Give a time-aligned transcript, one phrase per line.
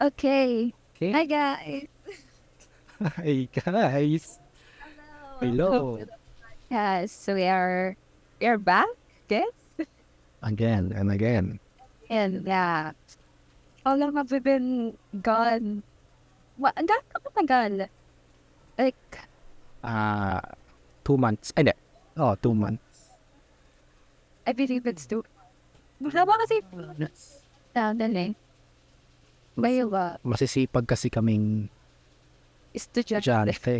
[0.00, 0.72] Okay.
[0.96, 1.12] Okay.
[1.12, 1.92] Hi guys.
[3.20, 4.40] Hi guys.
[5.44, 6.00] Hello.
[6.00, 6.08] Hello.
[6.72, 7.96] Yes, so we are
[8.40, 8.88] we are back,
[9.28, 9.52] guess.
[10.40, 11.60] Again and again.
[12.08, 12.96] And yeah.
[13.84, 15.84] How long have we been gone?
[16.56, 17.72] What ang gaano ka matagal?
[18.80, 19.04] Like,
[19.84, 20.40] Ah,
[21.04, 21.52] two months.
[21.56, 21.76] Ay, hindi.
[22.16, 23.16] Oh, two months.
[24.48, 25.24] I believe it's two.
[26.00, 26.64] Wala ba kasi
[27.76, 28.32] down na eh.
[29.60, 30.16] May ba?
[30.24, 31.68] Masisipag kasi kaming
[32.72, 33.24] Estudyante.
[33.52, 33.76] estudyante.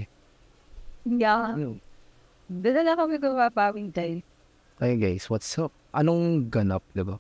[1.08, 1.56] Yeah.
[2.50, 4.20] Na lang kami gumapawing day.
[4.76, 5.72] Hey guys, what's up?
[5.94, 7.16] Anong ganap, di ba?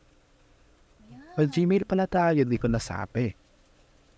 [1.38, 3.32] Well, Gmail pala tayo, di ko nasabi.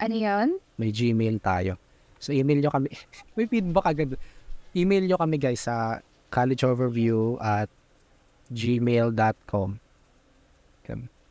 [0.01, 0.59] Ano yan?
[0.81, 1.77] May Gmail tayo.
[2.19, 2.89] So, email nyo kami.
[3.37, 4.11] May feedback agad.
[4.73, 6.01] Email nyo kami guys sa
[6.33, 7.69] collegeoverview at
[8.51, 9.79] gmail.com.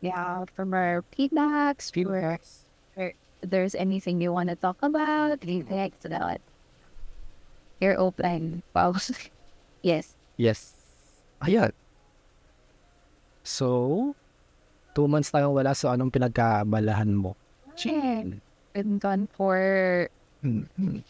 [0.01, 2.09] Yeah, from our feedbacks, if
[3.41, 6.41] there's anything you want to talk about, anything like that.
[7.81, 8.61] You're open.
[8.73, 8.95] Wow.
[9.81, 10.13] yes.
[10.37, 10.73] Yes.
[11.41, 11.73] Ayan.
[13.43, 14.13] So,
[14.93, 15.73] two months tayong wala.
[15.73, 17.33] So, anong pinagkabalahan mo?
[17.73, 18.37] Chill.
[18.73, 19.57] Been gone for
[20.41, 21.01] Mhm.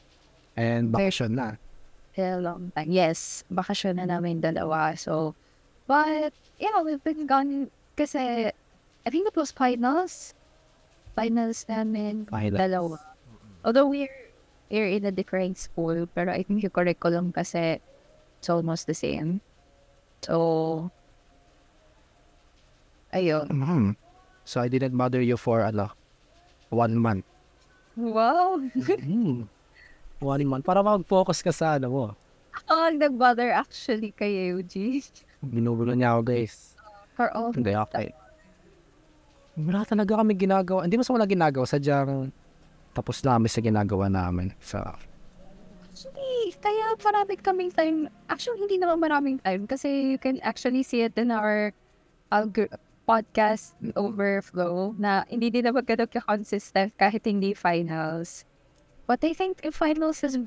[0.56, 1.56] And vacation na.
[2.20, 2.92] a long time.
[2.92, 4.96] Yes, bakasyon na namin dalawa.
[5.00, 5.34] So,
[5.88, 10.36] but, yeah, we've been gone kasi, I think it was finals.
[11.16, 12.26] Finals namin.
[12.28, 12.60] Finals.
[12.60, 12.98] Dalawa.
[13.66, 14.12] Although we're,
[14.72, 17.80] we're in a different school, pero I think yung curriculum kasi
[18.40, 19.44] it's almost the same.
[20.24, 20.90] So,
[23.14, 23.48] ayun.
[23.52, 23.86] Mhm.
[24.46, 25.94] So, I didn't bother you for, ano,
[26.74, 27.26] one month.
[27.94, 28.58] Wow!
[28.74, 29.46] Mhm.
[30.22, 30.70] One month.
[30.70, 32.06] Para mag-focus ka sa, ano mo.
[32.54, 35.02] Ako ang nag-bother actually kay Eugene.
[35.42, 36.78] Binubulo niya ako, guys.
[37.18, 38.14] For all Hindi, okay.
[39.68, 40.86] Wala talaga kami ginagawa.
[40.86, 41.66] Hindi mas wala ginagawa.
[41.68, 42.34] Sadyang
[42.92, 44.52] tapos namin sa ginagawa namin.
[44.60, 44.80] So,
[45.92, 47.98] Actually, kaya maraming kaming time.
[48.32, 51.76] Actually, hindi naman maraming time kasi you can actually see it in our
[52.32, 52.72] algor-
[53.04, 58.48] podcast overflow na hindi din naman ganun ka-consistent kahit hindi finals.
[59.04, 60.40] But I think the finals has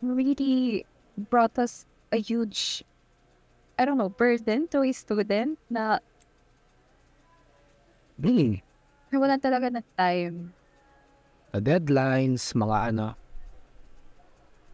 [0.00, 0.88] really
[1.28, 2.80] brought us a huge,
[3.76, 6.00] I don't know, burden to a student na
[8.16, 8.64] hmm,
[9.14, 10.56] wala talaga ng time.
[11.56, 13.16] the deadlines, mga ano,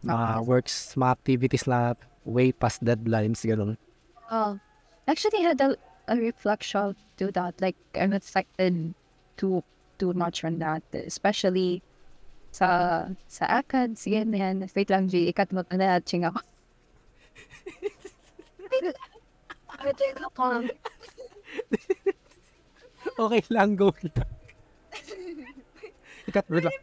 [0.03, 1.95] mga works, mga activities na
[2.27, 3.79] way past deadlines, ganun.
[4.27, 4.59] Oh,
[5.07, 5.79] actually had a,
[6.11, 7.55] a reflection to that.
[7.63, 8.93] Like I'm affected
[9.39, 9.63] too
[9.95, 11.79] too much on that, especially
[12.51, 14.67] sa sa ACADS, ganyan.
[14.75, 16.43] Wait lang, G, ikat mo na ching ako.
[18.73, 18.91] Wait,
[19.83, 20.69] wait lang.
[23.19, 24.29] Okay lang, go lang.
[26.23, 26.77] Ikat, wait lang.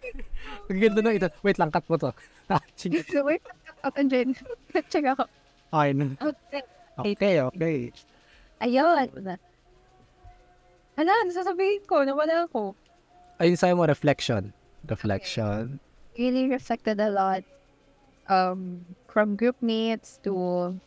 [0.69, 1.29] Ang ganda na ito.
[1.43, 2.13] Wait lang, cut mo to.
[2.53, 3.03] Ah, sige.
[3.25, 3.43] Wait,
[3.83, 4.37] up and then,
[4.93, 5.25] ching ako.
[5.73, 6.05] Okay na.
[6.19, 6.63] Okay.
[7.01, 7.79] Okay, okay.
[8.61, 9.09] Ayun.
[10.99, 12.77] Hala, nasasabihin ko, nawala ako.
[13.41, 14.53] Ayun sa'yo mo, reflection.
[14.85, 15.81] Reflection.
[16.19, 17.43] really reflected a lot
[18.29, 20.35] um from group mates to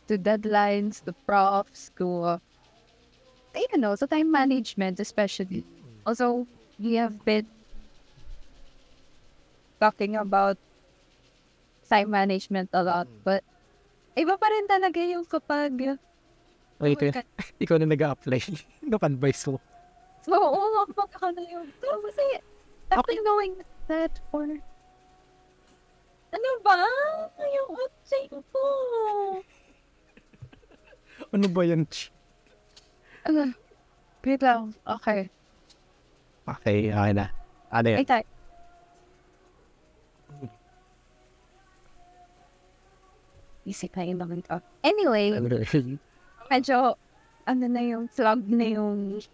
[0.06, 2.38] to deadlines to profs to
[3.54, 4.50] Don't know so time mm-hmm.
[4.50, 6.06] management especially mm-hmm.
[6.06, 6.46] also
[6.78, 7.46] we have been
[9.78, 10.58] talking about
[11.88, 13.26] time management a lot mm-hmm.
[13.26, 13.42] but
[14.18, 15.98] iba pa rin talaga yung kapag
[16.82, 17.30] Ay, ikaw, ka-
[17.62, 18.42] ikaw na nag-a-apply.
[18.84, 19.62] Ano pa advice mo?
[20.24, 22.24] so oo kapag ako na yung so, kasi
[22.90, 23.54] after knowing
[23.86, 24.48] that for
[26.34, 26.82] ano ba?
[27.38, 28.64] Yung update ko.
[31.34, 31.86] Ano ba yan?
[33.24, 33.56] Ano?
[34.24, 34.72] Wait lang.
[34.84, 35.28] Okay.
[36.44, 37.32] Okay, okay na.
[37.72, 37.88] Ano?
[37.96, 38.24] Wait tayo.
[43.64, 44.56] Isip na yung mga ito.
[44.84, 45.32] Anyway,
[46.52, 47.00] medyo,
[47.48, 49.24] ano na yung, slug na yung,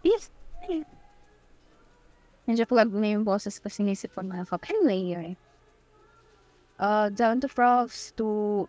[0.00, 0.32] yes,
[2.48, 4.64] medyo plug na yung boses ko sinisip ko mga kap.
[4.64, 5.30] Anyway, yun.
[6.80, 8.64] Uh, down to profs to,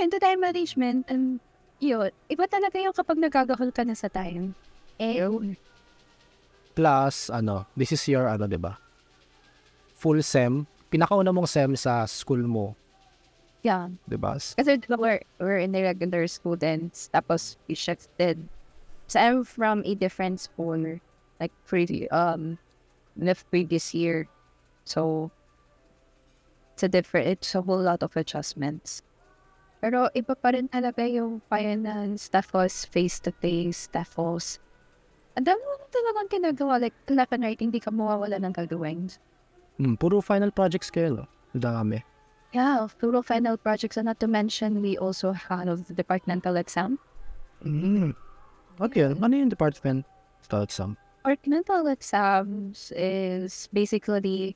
[0.00, 1.40] yun, to time management, and
[1.80, 4.54] yun, iba talaga yung kapag nagagahol ka na sa time.
[5.00, 5.20] Eh,
[6.76, 8.76] Plus, ano, this is your, ano, di ba?
[9.96, 10.68] Full SEM.
[10.92, 12.76] Pinakauna mong SEM sa school mo,
[13.66, 13.90] yeah.
[14.06, 14.38] di ba?
[14.38, 18.38] Kasi di ba we're, we're in the regular students, tapos we shifted.
[19.08, 20.78] So I'm from a different school,
[21.40, 22.58] like pretty, um,
[23.16, 24.28] the previous year.
[24.84, 25.30] So,
[26.74, 29.02] it's a different, it's a whole lot of adjustments.
[29.80, 34.58] Pero iba pa rin talaga yung finance, tapos face-to-face, tapos
[35.36, 36.80] ang dami mo talagang ginagawa.
[36.80, 39.12] Like, left and right, hindi ka mawawala ng gagawin.
[39.76, 41.24] Hmm, puro final projects kayo, no?
[41.52, 42.00] Dami.
[42.56, 44.00] Yeah, puro final projects.
[44.00, 46.96] And not to mention, we also have the departmental exam.
[47.60, 48.16] Mm.
[48.80, 50.08] Okay, ano yung department?
[50.68, 50.96] Some.
[51.26, 54.54] Departmental exams is basically,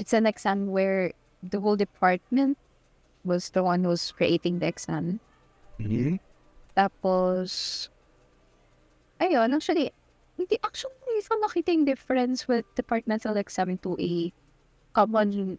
[0.00, 1.12] it's an exam where
[1.44, 2.56] the whole department
[3.24, 5.20] was the one who's creating the exam.
[5.80, 6.16] Mm-hmm.
[6.76, 7.88] Tapos,
[9.20, 9.92] ayun, actually,
[10.38, 14.32] hindi, actually, hindi ko nakita yung difference with departmental exam to a
[14.96, 15.58] common,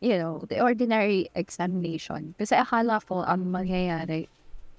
[0.00, 2.34] you know, the ordinary examination.
[2.38, 4.28] Kasi akala ko ang mangyayari,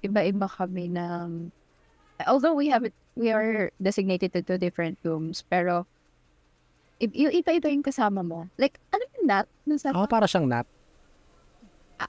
[0.02, 1.52] iba-iba kami ng,
[2.26, 5.86] although we have it, we are designated to two different rooms, pero,
[6.98, 8.50] iba-iba yung kasama mo.
[8.58, 9.48] Like, ano yung nat?
[9.70, 10.66] Nasa, Ako para siyang nap.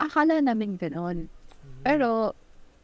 [0.01, 1.29] Akala namin ganun.
[1.85, 2.33] Pero,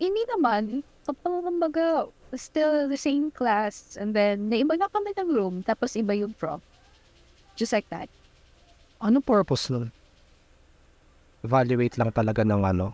[0.01, 0.85] hindi naman.
[1.05, 6.13] Kapag kumbaga, still the same class, and then, naiba na kami ng room, tapos iba
[6.15, 6.61] yung prof.
[7.57, 8.09] Just like that.
[9.01, 9.93] Ano purpose nun?
[11.41, 12.93] Evaluate lang talaga ng ano.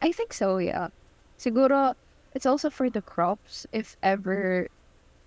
[0.00, 0.88] I think so, yeah.
[1.36, 1.94] Siguro,
[2.32, 4.68] it's also for the crops, if ever,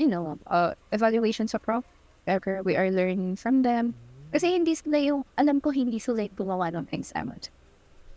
[0.02, 1.86] you know, uh, evaluations of prof,
[2.26, 3.94] ever we are learning from them.
[4.32, 7.36] Kasi hindi sila yung, alam ko hindi sila yung gumawa ng exam.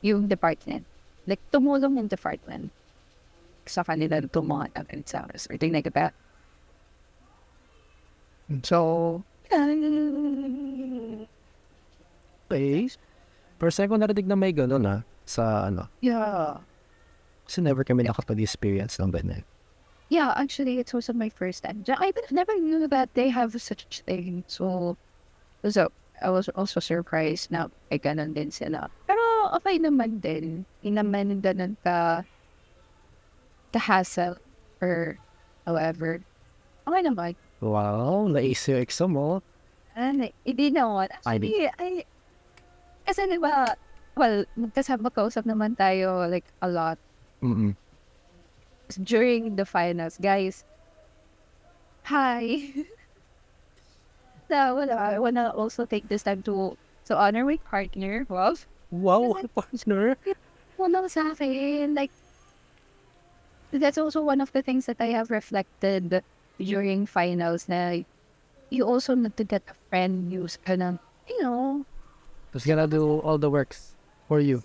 [0.04, 0.84] Yung department.
[1.24, 2.68] Like, tumulong yung department
[3.64, 6.12] sa kanila gumawa ng exams or thing like that.
[8.60, 9.24] So,
[12.44, 12.92] Okay.
[13.56, 15.00] First time ko narinig na may gano'n ah.
[15.24, 15.88] Sa ano.
[16.04, 16.60] yeah.
[17.48, 19.44] Kasi never kami nakapag-experience ng ganyan.
[20.12, 21.80] Yeah, actually, it was my first time.
[21.88, 24.44] I never knew that they have such thing.
[24.48, 24.96] So,
[25.64, 25.88] so
[26.20, 28.88] I was also surprised na ay ganun din sila.
[29.08, 29.23] Pero
[29.58, 30.64] okay naman din.
[30.80, 32.22] Hindi naman ganun ka
[33.74, 34.38] ka-hassle
[34.78, 35.18] or
[35.66, 36.22] however.
[36.86, 37.32] Okay naman.
[37.58, 39.42] Wow, na-ace mo.
[39.96, 41.08] Ah, ano, hindi naman.
[41.10, 42.04] Actually, I,
[43.06, 43.74] kasi di ba,
[44.14, 46.98] well, magkasama kausap naman tayo like a lot
[47.42, 47.74] Mm-mm.
[49.02, 50.62] during the finals, guys.
[52.10, 52.68] Hi.
[54.50, 56.76] so, wala, I wanna also take this time to
[57.08, 58.26] to honor my partner.
[58.94, 59.34] Wow.
[59.34, 60.14] Wow, partner.
[60.78, 61.98] Wala sa akin.
[61.98, 62.14] Like,
[63.74, 66.22] that's also one of the things that I have reflected
[66.62, 68.06] during finals na
[68.70, 71.82] you also need to get a friend who's gonna, you know,
[72.54, 73.98] Who's gonna do all the works
[74.30, 74.62] for you?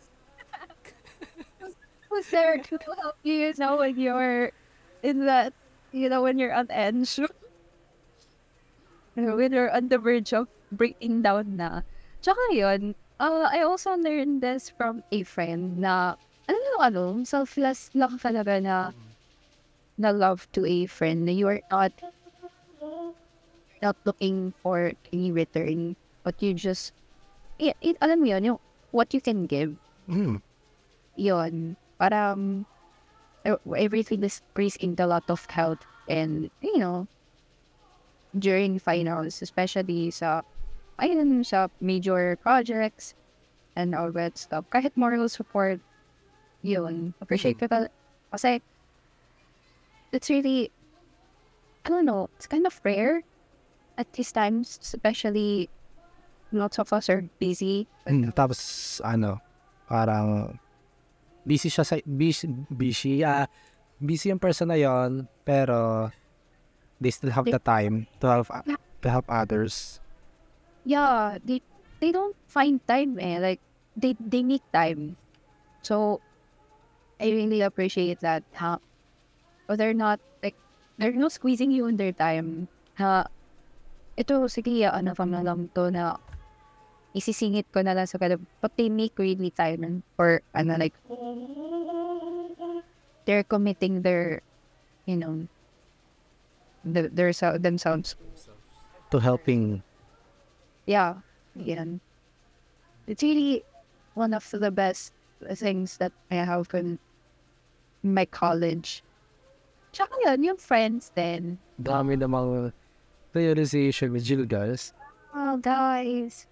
[2.09, 4.53] who's there to help you, you know, when you're
[5.01, 5.53] in that,
[5.91, 7.17] you know, when you're on edge.
[9.17, 11.81] when you're on the verge of breaking down na.
[12.21, 16.15] Tsaka yun, uh, I also learned this from a friend na,
[16.47, 18.91] ano yung ano, selfless lang talaga na,
[19.99, 21.91] na love to a friend na you are not,
[23.83, 26.91] not looking for any return, but you just,
[27.59, 28.59] it, it, alam mo yun, yung,
[28.91, 29.77] what you can give
[30.09, 30.41] Mm.
[31.13, 32.65] yun, parang
[33.45, 37.05] e- everything is brings into a lot of health and, you know,
[38.33, 40.41] during finals, especially sa,
[40.99, 43.15] ayun, sa major projects
[43.75, 44.65] and all that stuff.
[44.69, 45.79] Kahit moral support,
[46.61, 47.91] yun, appreciate ko tal-
[48.29, 48.61] Kasi,
[50.11, 50.69] it's really,
[51.85, 53.23] I don't know, it's kind of rare
[53.97, 55.69] at these times, especially
[56.51, 57.87] lots of us are busy.
[58.05, 59.41] Mm, Tapos, ano,
[59.89, 60.59] parang,
[61.41, 63.49] busy siya sa, busy, busy, ah,
[63.97, 66.09] busy yung person na yon pero,
[67.01, 68.47] they still have the time to help,
[69.01, 69.97] to help others.
[70.85, 71.61] Yeah, they
[71.99, 73.39] they don't find time eh.
[73.39, 73.61] Like
[73.95, 75.17] they they need time.
[75.81, 76.21] So
[77.19, 78.43] I really appreciate that.
[78.55, 78.79] Ha?
[79.67, 80.55] But they're not like
[80.97, 82.67] they're not squeezing you in their time.
[82.97, 83.27] Ha?
[84.19, 86.19] Ito sige ano pa na lang to na
[87.15, 88.39] isisingit ko na lang sa kanila.
[88.59, 90.95] But they make really time for ano like
[93.27, 94.41] they're committing their
[95.05, 95.47] you know
[96.85, 98.15] the, their themselves
[99.09, 99.81] To helping,
[100.89, 101.21] yeah,
[101.53, 102.01] yan.
[103.05, 103.61] It's really
[104.17, 105.13] one of the best
[105.53, 106.97] things that I have in
[108.01, 109.05] my college.
[109.93, 111.61] Tsaka yun, yung friends din.
[111.77, 112.73] dami namang
[113.33, 114.93] realization with Jill guys.
[115.33, 116.49] Oh, guys.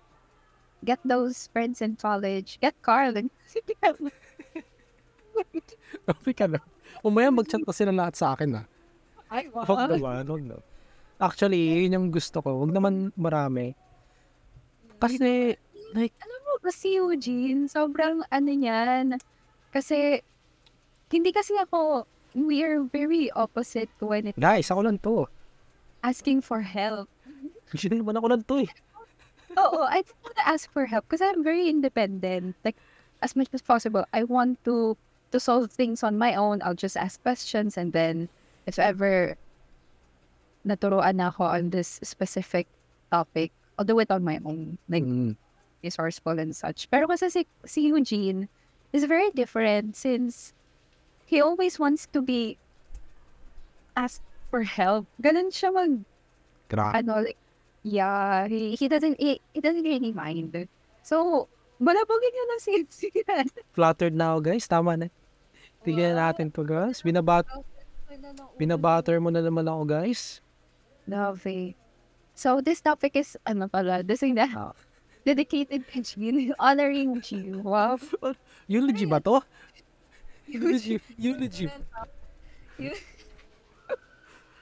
[0.86, 2.62] Get those friends in college.
[2.62, 3.34] Get Carlin.
[6.08, 6.58] Okay ka na.
[7.06, 8.66] Umaya mag-chat pa sila lahat sa akin ah.
[9.30, 9.64] Ay, wow.
[9.70, 10.58] Huwag naman, huwag na.
[11.22, 12.58] Actually, yun yung gusto ko.
[12.58, 13.78] Huwag naman marami.
[14.98, 15.56] Kasi,
[15.94, 17.70] like, Alam mo ba si Eugene?
[17.70, 19.18] Sobrang ano niyan.
[19.70, 20.22] Kasi,
[21.08, 22.04] hindi kasi ako
[22.36, 25.26] we are very opposite when it Guys, ako lang to.
[26.04, 27.10] asking for help.
[27.74, 28.72] Hindi naman ako lang to eh.
[29.58, 32.54] Oo, I don't want to ask for help because I'm very independent.
[32.62, 32.78] Like,
[33.26, 34.96] as much as possible, I want to
[35.34, 36.62] to solve things on my own.
[36.62, 38.30] I'll just ask questions and then
[38.70, 39.36] if ever
[40.64, 42.68] naturuan na ako on this specific
[43.12, 44.78] topic, I'll do it on my own.
[44.90, 45.38] Like, Mm.
[45.80, 46.90] resourceful and such.
[46.90, 48.50] Pero kasi si, si Eugene
[48.92, 50.52] is very different since
[51.24, 52.58] he always wants to be
[53.96, 55.06] asked for help.
[55.22, 56.02] Ganun siya mag,
[56.70, 56.94] Grabe.
[56.98, 57.38] ano, like,
[57.84, 60.68] yeah, he, he doesn't, he, he doesn't really mind.
[61.04, 63.48] So, balabogin niya lang si Eugene.
[63.78, 64.66] Flattered na ako guys.
[64.66, 65.08] Tama na.
[65.86, 67.06] Tignan natin to guys.
[67.06, 67.46] Binabat
[68.58, 70.42] binabatter mo na naman ako guys.
[71.06, 71.78] Lovely.
[72.38, 74.74] So, this topic is, ano pala, this is na, Ah.
[75.26, 77.66] dedicated to Eugene, honoring you.
[77.66, 77.98] Wow.
[78.70, 79.42] Eulogy ba to?
[80.46, 81.02] Eulogy.
[81.18, 81.66] Eulogy.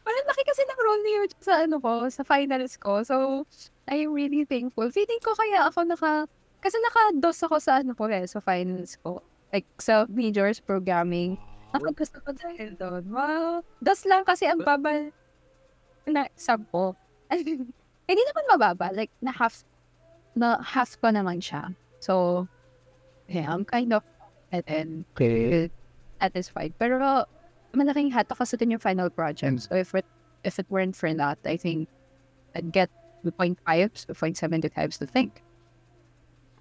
[0.05, 3.03] Parang laki kasi ng role ni Eugene sa ano ko, sa finals ko.
[3.03, 3.43] So,
[3.91, 4.87] I'm really thankful.
[4.89, 6.25] Feeling ko kaya ako naka,
[6.63, 9.19] kasi naka-dos ako sa ano ko eh, sa finals ko.
[9.51, 11.35] Like, sa majors programming.
[11.75, 13.03] Nakagasta ko dahil doon.
[13.11, 13.61] Wow.
[13.83, 15.11] Dos lang kasi ang baba
[16.07, 16.95] na exam ko.
[18.09, 18.93] Hindi naman mababa.
[18.93, 19.65] Like, na half,
[20.35, 21.73] na half ko naman siya.
[21.99, 22.45] So,
[23.27, 24.03] yeah, I'm kind of,
[24.51, 25.69] and then, Okay.
[26.21, 26.73] satisfied.
[26.79, 27.25] Pero
[27.75, 29.59] malaking hata kasi din yung final project.
[29.59, 29.65] Mm.
[29.67, 30.07] So if it
[30.47, 31.91] if it weren't for that, I think
[32.55, 32.89] I'd get
[33.23, 33.59] the 0.5,
[33.93, 35.43] so 0.75 to think.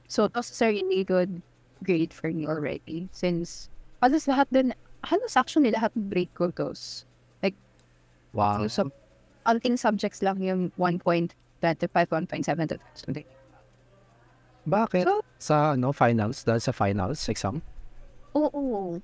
[0.08, 1.42] So it was a really good
[1.82, 3.68] grade for me already since
[4.02, 7.04] halos lahat din, halos actually lahat ng grade ko goes.
[7.42, 7.56] Like,
[8.32, 8.66] wow.
[8.66, 8.90] So,
[9.46, 13.28] unting subjects lang yung 1.25, 1.7 to something.
[14.64, 15.04] Bakit?
[15.04, 16.44] So, Sa ano, finals?
[16.44, 17.60] Dahil sa finals exam?
[18.32, 18.96] Oo.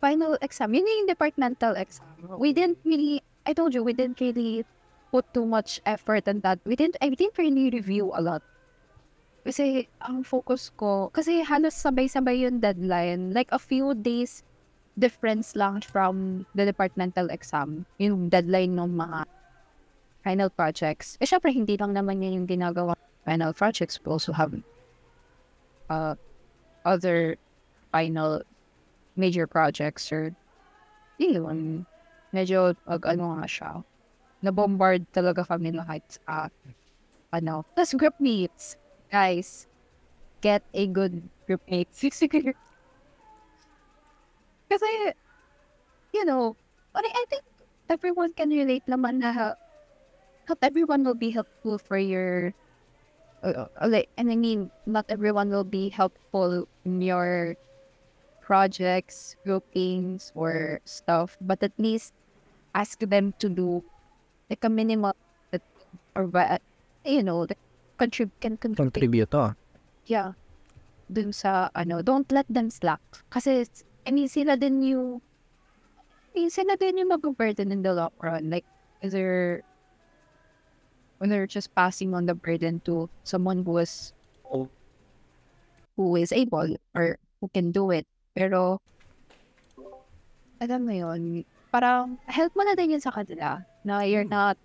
[0.00, 0.72] Final exam.
[0.72, 2.08] Yun yung departmental exam.
[2.40, 4.64] We didn't really, I told you, we didn't really
[5.12, 6.60] put too much effort on that.
[6.64, 8.42] We didn't, I didn't really review a lot.
[9.44, 13.32] Kasi ang focus ko, kasi halos sabay-sabay yung deadline.
[13.32, 14.44] Like a few days
[14.98, 17.86] difference lang from the departmental exam.
[18.02, 19.24] Yung deadline ng mga
[20.28, 21.16] final projects.
[21.24, 22.92] Eh, syempre, hindi lang naman yan yung ginagawa
[23.24, 23.96] final projects.
[24.04, 24.52] We also have
[25.88, 26.20] uh,
[26.84, 27.40] other
[27.88, 28.44] final
[29.16, 30.36] major projects or
[31.16, 31.88] yun,
[32.36, 33.80] medyo ag ano nga siya.
[34.44, 36.52] Na-bombard talaga kami lahat sa
[37.32, 37.64] ano.
[37.72, 38.76] Plus group mates.
[39.08, 39.64] Guys,
[40.44, 41.88] get a good group mate.
[44.68, 44.88] Kasi,
[46.12, 46.52] you know,
[46.92, 47.40] I think
[47.88, 49.56] everyone can relate naman na
[50.48, 52.54] not everyone will be helpful for your
[53.42, 57.56] uh, uh, like, and I mean, not everyone will be helpful in your
[58.40, 62.14] projects, groupings, or stuff, but at least
[62.74, 63.84] ask them to do
[64.50, 65.12] like a minimum
[65.50, 65.62] that,
[66.16, 66.30] or
[67.04, 67.58] you know, that
[67.98, 68.92] contrib- can contribute.
[68.92, 69.56] Contribute to.
[70.06, 70.32] Yeah.
[71.12, 73.00] Dun sa, ano, don't let them slack.
[73.30, 73.64] Kasi,
[74.06, 75.20] I mean, sila din yung,
[76.34, 78.50] I mean, sila din yung mag-burden in the long run.
[78.50, 78.64] Like,
[79.02, 79.62] they're,
[81.18, 84.12] when they're just passing on the burden to someone who is,
[85.96, 88.06] who is able or who can do it.
[88.34, 88.78] Pero,
[90.62, 94.56] alam mo yun, parang help mo na din yun sa kanila na you're not,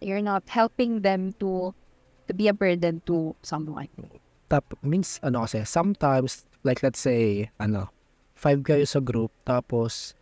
[0.00, 1.72] you're not helping them to,
[2.28, 3.88] to be a burden to someone.
[4.48, 7.88] Tap, means, ano kasi, sometimes, like let's say, ano,
[8.36, 10.12] five kayo sa group, tapos,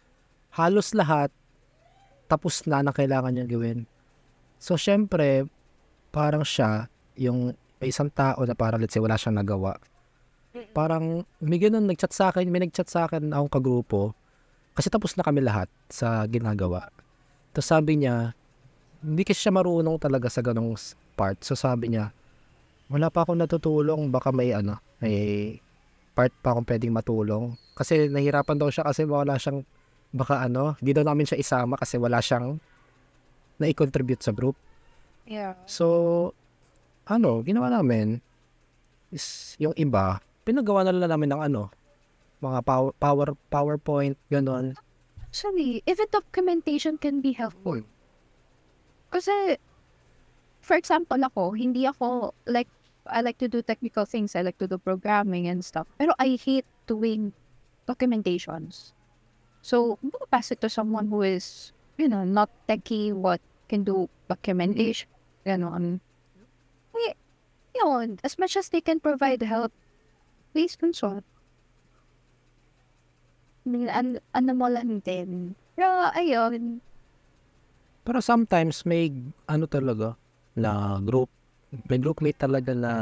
[0.55, 1.31] halos lahat,
[2.29, 3.89] tapos na na kailangan niya gawin.
[4.59, 5.47] So, syempre,
[6.11, 9.79] parang siya, yung may isang tao na parang, let's say, wala siyang nagawa.
[10.75, 14.19] Parang, may ganun, nag-chat sa akin, may nag-chat sa akin akong kagrupo,
[14.79, 16.87] kasi tapos na kami lahat sa ginagawa.
[17.51, 18.31] Tapos sabi niya,
[19.03, 20.79] hindi kasi siya marunong talaga sa ganong
[21.19, 21.43] part.
[21.43, 22.15] So sabi niya,
[22.87, 25.59] wala pa akong natutulong, baka may ano, may
[26.15, 27.59] part pa akong pwedeng matulong.
[27.75, 29.67] Kasi nahirapan daw siya kasi wala siyang,
[30.15, 32.63] baka ano, hindi daw namin siya isama kasi wala siyang
[33.59, 34.55] na-contribute sa group.
[35.29, 35.59] Yeah.
[35.67, 36.33] So,
[37.05, 38.23] ano, ginawa namin
[39.13, 41.63] is yung iba, pinagawa na lang namin ng ano,
[42.41, 44.79] mga power, power PowerPoint, ganon.
[45.29, 47.83] Actually, even documentation can be helpful.
[49.13, 49.59] Kasi,
[50.65, 52.69] for example ako, hindi ako, like,
[53.09, 54.37] I like to do technical things.
[54.37, 55.89] I like to do programming and stuff.
[55.97, 57.33] Pero I hate doing
[57.89, 58.93] documentations.
[59.65, 59.97] So,
[60.29, 65.11] pass it to someone who is, you know, not techie, what can do documentation.
[65.45, 66.01] Ganon.
[66.95, 67.15] Eh,
[67.79, 69.71] Yun, as much as they can provide help,
[70.53, 71.23] please consult.
[73.69, 75.55] an, ano mo lang din.
[75.77, 75.87] Pero,
[76.17, 76.81] ayun.
[78.03, 79.13] Pero sometimes may
[79.45, 80.17] ano talaga
[80.57, 81.29] na group,
[81.87, 82.93] may groupmate talaga na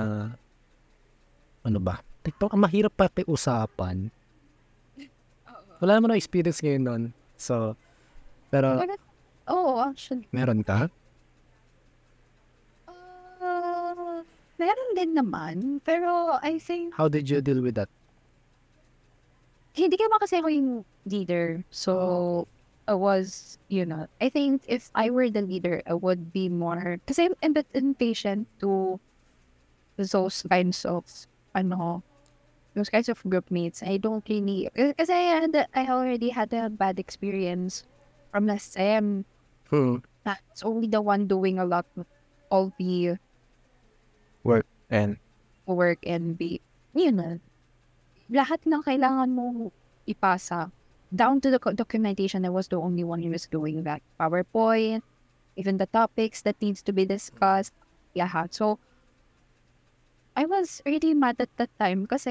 [1.63, 2.03] ano ba?
[2.27, 4.11] TikTok, ang mahirap pa usapan.
[5.81, 7.03] Wala naman ako experience ngayon nun.
[7.39, 7.79] So,
[8.51, 9.05] pero Wala-
[9.47, 10.27] Oo, actually.
[10.35, 10.91] meron ka?
[12.89, 14.23] Uh,
[14.59, 15.57] meron din naman.
[15.87, 17.91] Pero, I think, How did you deal with that?
[19.77, 20.71] hindi ka kasi ako yung
[21.05, 21.61] leader.
[21.69, 22.49] So,
[22.89, 26.97] I was, you know, I think if I were the leader, I would be more,
[27.07, 28.99] kasi I'm a bit impatient to
[30.01, 31.05] those kinds of,
[31.55, 32.03] ano,
[32.73, 33.83] those kinds of group mates.
[33.85, 37.85] I don't really, kasi I, had, I already had a bad experience
[38.37, 39.25] from time.
[39.73, 40.05] Hmm.
[40.29, 42.05] That's only the one doing a lot of
[42.53, 43.17] all the
[44.45, 45.17] work And
[45.65, 46.61] work and be,
[46.93, 47.41] yun na,
[48.31, 49.73] lahat ng kailangan mo
[50.07, 50.71] ipasa,
[51.11, 54.03] down to the documentation, I was the only one who was doing that.
[54.21, 55.03] PowerPoint,
[55.57, 57.73] even the topics that needs to be discussed,
[58.15, 58.31] yeah.
[58.51, 58.79] So,
[60.37, 62.29] I was really mad at that time because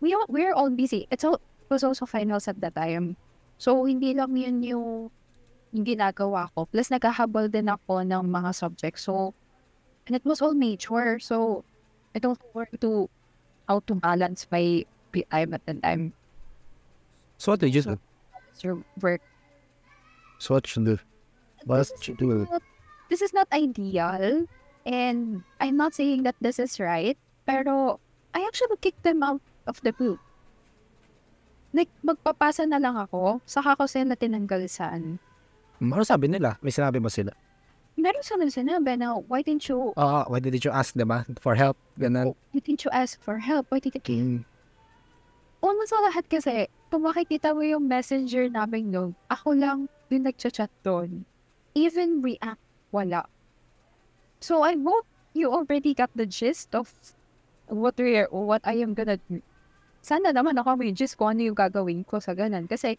[0.00, 1.08] we all, we're all busy.
[1.10, 3.18] It's all, it was also finals at that time.
[3.60, 4.86] So, hindi lang yun yung,
[5.76, 6.64] yung ginagawa ko.
[6.64, 9.04] Plus, naghahabol din ako ng mga subjects.
[9.04, 9.36] So,
[10.08, 11.20] and it was all major.
[11.20, 11.62] So,
[12.16, 13.06] I don't where to
[13.68, 14.82] how to balance my
[15.30, 16.12] time at the time.
[17.38, 17.98] so what did you do?
[18.62, 19.22] Your work.
[20.38, 20.98] So what you do?
[21.64, 22.46] What This is you do?
[22.50, 22.62] not-
[23.10, 24.46] This is not ideal,
[24.86, 27.18] and I'm not saying that this is right.
[27.42, 27.98] Pero
[28.34, 30.22] I actually kicked them out of the group.
[31.70, 35.22] Like, magpapasa na lang ako, saka ko sila tinanggal saan.
[35.78, 36.58] Ano sabi nila?
[36.60, 37.30] May sinabi ba sila?
[37.94, 41.76] Meron sa sinabi na, why didn't you, Ah, why did you ask ah, for help?
[41.98, 42.34] Ganun.
[42.50, 43.70] why didn't you ask for help?
[43.70, 44.40] Why did you, Mm.
[45.60, 50.72] Almost sa lahat kasi, kung makikita mo yung messenger namin noon, ako lang yung nagchat-chat
[50.80, 51.28] doon.
[51.76, 53.28] Even react, wala.
[54.40, 55.04] So I hope
[55.36, 56.88] you already got the gist of
[57.68, 59.44] what we are, what I am gonna do.
[60.00, 62.64] Sana naman ako may gist kung ano yung gagawin ko sa ganun.
[62.64, 62.96] Kasi,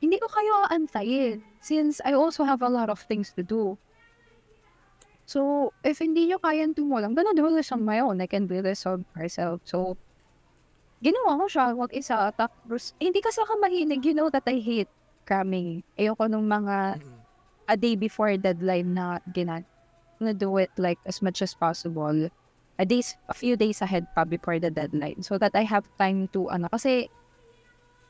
[0.00, 1.40] hindi ko kayo antayin.
[1.64, 3.80] Since I also have a lot of things to do.
[5.26, 8.22] So, if hindi nyo kayang tumulong, I'm gonna do this on my own.
[8.22, 9.58] I can do this on myself.
[9.66, 9.98] So,
[11.02, 12.30] ginawa ko siya, wag isa.
[12.36, 14.06] Tapos, hindi kasi ako mahilig.
[14.06, 14.92] You know that I hate
[15.26, 15.82] cramming.
[15.98, 17.02] Ayoko nung mga
[17.66, 19.66] a day before deadline na ginan.
[20.16, 22.30] I'm gonna do it like as much as possible.
[22.76, 25.24] A days, a few days ahead pa before the deadline.
[25.24, 27.08] So that I have time to, ano, kasi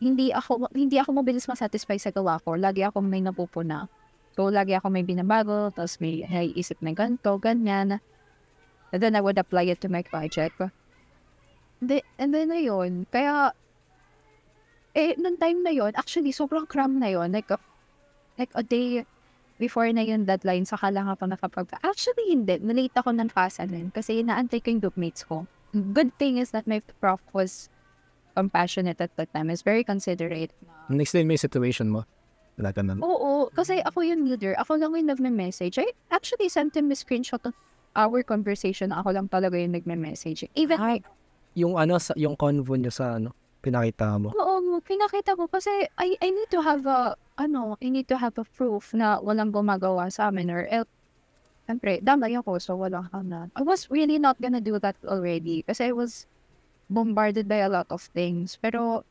[0.02, 2.58] hindi ako, hindi ako mabilis masatisfy sa gawa ko.
[2.58, 3.88] Lagi ako may napupuna.
[4.36, 8.04] So, lagi ako may binabago, tapos may naiisip na ganito, ganyan.
[8.92, 10.60] And then I would apply it to my project.
[11.80, 13.56] Hindi, and then na yun, kaya,
[14.92, 17.32] eh, nung time na yun, actually, sobrang cram na yun.
[17.32, 17.56] Like, a,
[18.36, 19.08] like a day
[19.58, 21.68] before na yun deadline, saka lang ako nakapag...
[21.82, 22.60] Actually, hindi.
[22.60, 25.44] Nalate ako ng pasa nun kasi inaantay ko yung groupmates ko.
[25.76, 27.68] Good thing is that my prof was
[28.32, 29.52] compassionate at that time.
[29.52, 30.52] Is very considerate.
[30.88, 32.08] Next day may situation mo.
[32.56, 32.96] Wala ka na.
[33.00, 34.56] Oo, kasi ako yung leader.
[34.56, 35.76] Ako lang yung nagme-message.
[35.76, 37.52] I actually sent him a screenshot of
[37.92, 38.92] our conversation.
[38.92, 40.48] Ako lang talaga yung nagme-message.
[40.56, 41.04] Even Ay.
[41.56, 43.32] Yung ano, sa, yung convo niya sa ano,
[43.66, 44.30] pinakita mo.
[44.30, 48.38] Oo, pinakita ko kasi I, I need to have a, ano, I need to have
[48.38, 50.90] a proof na walang gumagawa sa amin or else,
[51.66, 53.50] siyempre, damay ako, so walang hana.
[53.58, 56.30] I was really not gonna do that already kasi I was
[56.86, 58.54] bombarded by a lot of things.
[58.62, 59.02] Pero,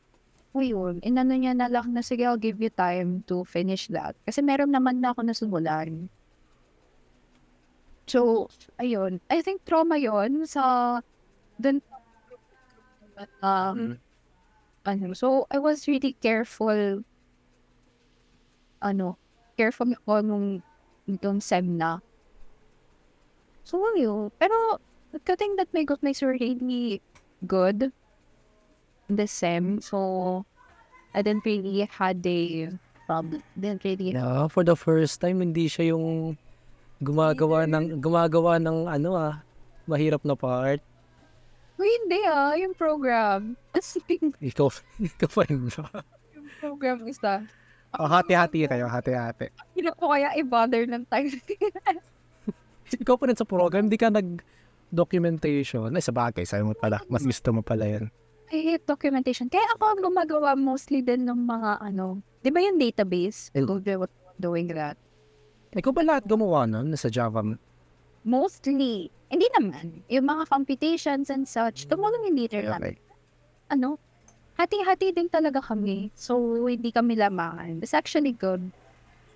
[0.56, 4.16] yun, inano niya na lang na sige, I'll give you time to finish that.
[4.24, 6.08] Kasi meron naman na ako nasimulan.
[8.08, 8.48] So,
[8.80, 9.20] ayun.
[9.28, 10.96] I think trauma yon sa
[11.60, 11.84] dun
[13.42, 14.00] um,
[14.86, 15.12] ano.
[15.12, 17.02] So, I was really careful,
[18.80, 19.18] ano,
[19.58, 20.62] careful ako nung,
[21.04, 21.98] nung SEM na.
[23.66, 24.30] So, yun.
[24.38, 24.78] Pero,
[25.26, 27.02] good thing that my groupmates were really
[27.44, 27.90] good
[29.10, 29.82] in the SEM.
[29.82, 30.46] So,
[31.12, 32.70] I didn't really had a
[33.06, 33.42] problem.
[33.58, 36.38] Didn't really Yeah, for the first time, hindi siya yung
[37.02, 39.34] gumagawa ng, gumagawa ng ano ah,
[39.90, 40.80] mahirap na part.
[41.76, 43.52] Uy, hindi ah, yung program.
[44.40, 44.68] Ikaw,
[45.12, 46.00] ikaw pa rin ba?
[46.32, 47.44] yung program is that.
[47.96, 49.52] Oh, hati-hati kayo, hati-hati.
[49.76, 51.28] Hindi ko kaya i-bother ng time.
[53.02, 55.92] Ikaw pa rin sa program, hindi ka nag-documentation.
[55.92, 58.04] Ay, sa bagay, sabi mo pala, mas gusto mo pala yan.
[58.54, 59.50] I hate documentation.
[59.50, 63.50] Kaya ako ang gumagawa mostly din ng mga ano, di ba yung database?
[63.52, 64.94] What doing that.
[65.74, 67.42] Ikaw ba lahat gumawa nun sa Java?
[68.26, 68.44] Mo?
[68.44, 69.08] Mostly.
[69.30, 70.02] Hindi naman.
[70.10, 72.98] Yung mga computations and such, tumulong yung leader namin.
[73.70, 73.98] Ano?
[74.56, 76.08] hati-hati din talaga kami.
[76.16, 77.84] So, hindi kami lamangan.
[77.84, 78.72] It's actually good.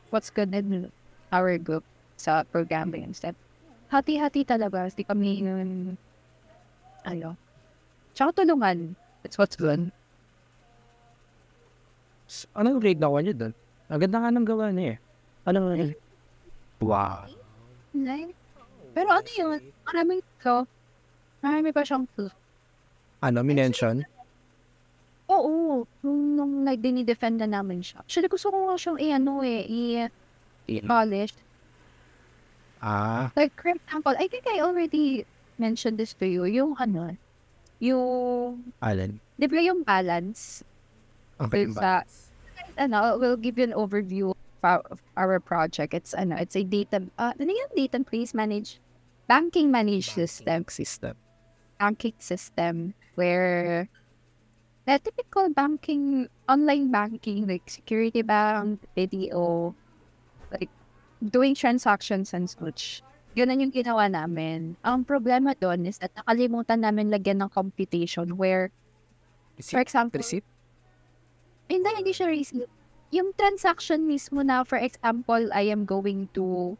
[0.08, 0.88] What's good in
[1.30, 1.84] our group
[2.16, 3.36] sa programming and stuff.
[3.92, 4.88] Hati-hati talaga.
[4.88, 5.94] Hindi kami yung,
[7.04, 7.36] ano,
[8.16, 8.96] tsaka tulungan.
[9.22, 9.92] That's what's good.
[12.26, 13.54] S- Anong grade nakuha niyo doon?
[13.92, 14.98] Ang ganda nga ng gawa niya eh.
[15.46, 15.94] Anong...
[16.80, 17.28] Wow.
[17.92, 18.32] Like,
[18.94, 19.60] pero ano yun?
[19.86, 20.66] Maraming ko.
[21.40, 22.32] Marami pa siyang flaw.
[23.20, 24.04] Ano, minention?
[25.28, 25.84] Oo.
[26.02, 28.02] Nung, nung like, dinidefend na namin siya.
[28.02, 30.08] Actually, gusto ko nga siyang i-ano eh,
[30.66, 31.34] i-polish.
[32.80, 35.28] Ah, Like, for example, I think I already
[35.60, 36.48] mentioned this to you.
[36.48, 37.12] Yung ano,
[37.76, 39.20] yung, Alan.
[39.36, 40.64] di ba yung balance?
[41.36, 42.00] Okay, It's, uh,
[42.80, 44.32] ano, we'll give you an overview
[44.64, 45.94] our, project.
[45.94, 48.80] It's, ano, it's a data, uh, ano data please manage?
[49.26, 50.66] Banking manage system.
[50.68, 51.14] system.
[51.80, 53.88] banking system where
[54.84, 59.74] the typical banking, online banking, like security bank, video,
[60.52, 60.68] like
[61.32, 63.00] doing transactions and such.
[63.32, 64.76] Ganun yung ginawa namin.
[64.84, 68.68] Ang problema doon is that nakalimutan namin lagyan ng computation where,
[69.62, 70.44] for example, Receipt?
[71.70, 72.68] hindi, hindi siya receipt.
[73.10, 76.78] Yung transaction mismo na, for example, I am going to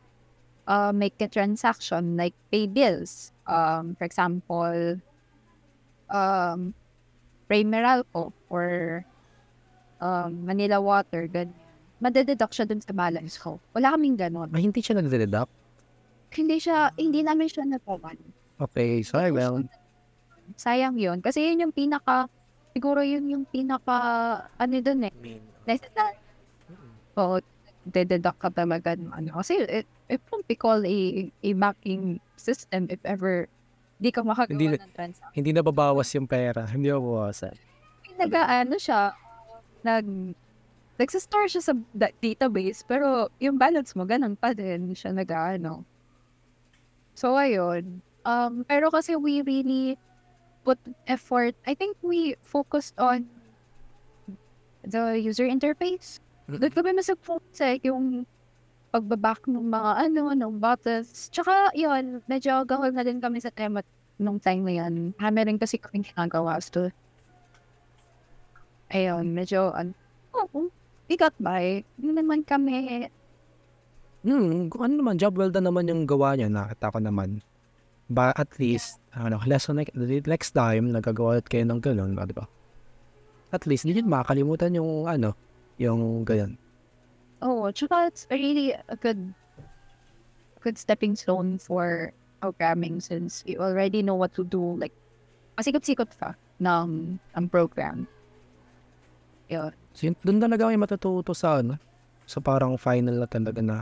[0.70, 3.34] uh, make a transaction, like pay bills.
[3.50, 5.02] Um, for example,
[6.06, 6.74] um,
[7.50, 9.02] Ray Meralco or
[9.98, 11.54] um, Manila Water, ganyan.
[12.00, 13.60] Madededuct siya dun sa balance ko.
[13.76, 14.48] Wala kaming ganon.
[14.56, 15.52] Ay, hindi siya nagde-deduct?
[16.32, 18.16] Hindi siya, hindi namin siya natawan.
[18.56, 19.60] Okay, sorry, well,
[20.56, 21.20] Sayang yun.
[21.20, 22.26] Kasi yun yung pinaka,
[22.72, 23.98] siguro yun yung pinaka,
[24.56, 25.12] ano dun eh,
[25.70, 26.18] necessary.
[27.18, 27.38] Oo,
[27.86, 29.38] dededuct ka talaga ng ano.
[29.38, 33.46] Kasi it, it won't be called a, a banking system if ever
[34.00, 35.34] di ka makagawa Hindi- ng transaction.
[35.36, 36.64] hindi nababawas yung pera.
[36.64, 37.52] Hindi nababawasan.
[38.16, 39.12] Nag, ano siya,
[39.84, 40.04] nag,
[40.96, 45.84] nagsistore siya sa da- database, pero yung balance mo, ganun pa din siya nag, ano.
[47.12, 48.00] So, ayun.
[48.24, 50.00] Um, pero kasi we really
[50.64, 51.56] put effort.
[51.64, 53.28] I think we focused on
[54.86, 56.20] the user interface.
[56.50, 58.26] Doon kami mas focus eh, yung
[58.90, 61.30] pagbaback ng mga ano, ng buttons.
[61.30, 63.86] Tsaka, yun, medyo gawal na din kami sa tema
[64.18, 64.94] nung time na yan.
[65.14, 66.58] Kami rin kasi kami ginagawa.
[66.58, 66.90] So,
[68.90, 69.94] ayun, medyo, ano,
[70.34, 70.68] oh,
[71.06, 71.86] we got by.
[71.96, 73.06] Hindi naman kami,
[74.20, 77.40] Hmm, kung ano naman, job well done naman yung gawa niya, nakita ko naman.
[78.12, 79.96] Ba, at least, ano, lesson like,
[80.28, 82.44] next time, nagagawa kayo ng ganun, ah, di ba?
[83.50, 85.34] At least, hindi nyo makakalimutan yung, ano,
[85.78, 86.54] yung ganyan.
[87.40, 89.32] oh, tsaka it's really a good,
[90.60, 94.76] good stepping stone for programming since you already know what to do.
[94.76, 94.92] Like,
[95.56, 98.04] masikot-sikot ka ng, ng program.
[99.48, 99.72] Yun.
[99.96, 101.76] So, yun, doon talaga kayo matututo sa, ano,
[102.28, 103.76] sa parang final na talaga na,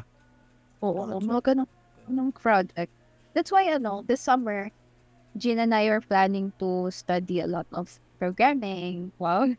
[0.78, 1.72] Oo, oh, mga ganong,
[2.06, 2.94] ganong project.
[3.34, 4.70] That's why, ano, this summer,
[5.36, 9.14] Gina and I are planning to study a lot of programming.
[9.18, 9.54] Wow.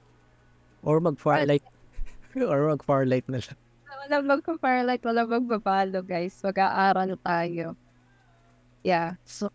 [0.84, 1.64] or mag-firelight,
[2.40, 3.56] or mag-firelight na siya.
[4.08, 6.40] Wala magpa-firelight, wala magbabalo, guys.
[6.40, 7.76] Mag-aaral tayo.
[8.84, 9.20] Yeah.
[9.28, 9.52] So,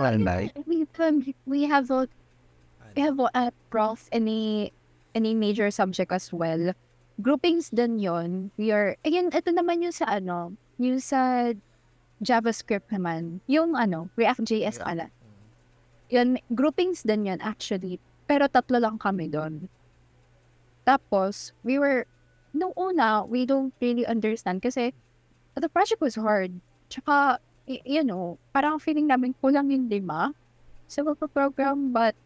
[0.00, 0.56] Firelight.
[0.64, 0.88] we,
[1.44, 2.08] we have a,
[2.96, 4.72] we have a prof any,
[5.14, 6.72] any major subject as well.
[7.20, 11.52] Groupings din yon We are, again, ito naman yung sa ano, yung sa
[12.24, 13.44] JavaScript naman.
[13.44, 15.12] Yung ano, React.js pala.
[16.10, 17.98] Yun, groupings din yan actually.
[18.26, 19.66] Pero tatlo lang kami doon.
[20.82, 22.06] Tapos, we were,
[22.50, 24.90] nung una, we don't really understand kasi
[25.54, 26.50] the project was hard.
[26.88, 30.34] Tsaka, y- you know, parang feeling namin kulang yung lima
[30.90, 32.18] sa program but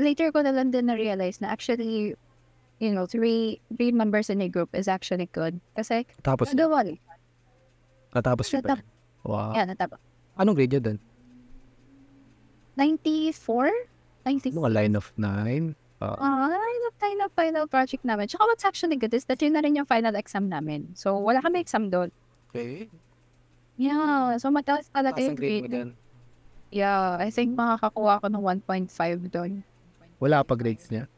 [0.00, 2.16] later ko na lang din na-realize na actually,
[2.80, 5.60] you know, three three members in a group is actually good.
[5.76, 6.96] Kasi, Tapos, nagawa rin.
[8.10, 8.80] natapos yun ba?
[8.80, 8.88] Natap-
[9.20, 9.52] Wow.
[9.52, 10.00] Yan, natapos.
[10.40, 10.98] Anong grade yun doon?
[12.80, 13.68] 94?
[14.24, 14.56] 96?
[14.56, 15.64] Mga line of nine?
[16.00, 18.24] Uh, Ah, line of final, final project namin.
[18.24, 20.88] Tsaka what's actually good is that yun na rin yung final exam namin.
[20.96, 22.08] So, wala kami exam doon.
[22.48, 22.88] okay.
[23.80, 25.72] Yeah, so mataas talaga yung ang grade.
[26.68, 29.64] Yeah, I think makakakuha ko ng 1.5 doon.
[30.20, 31.08] Wala pa grades niya.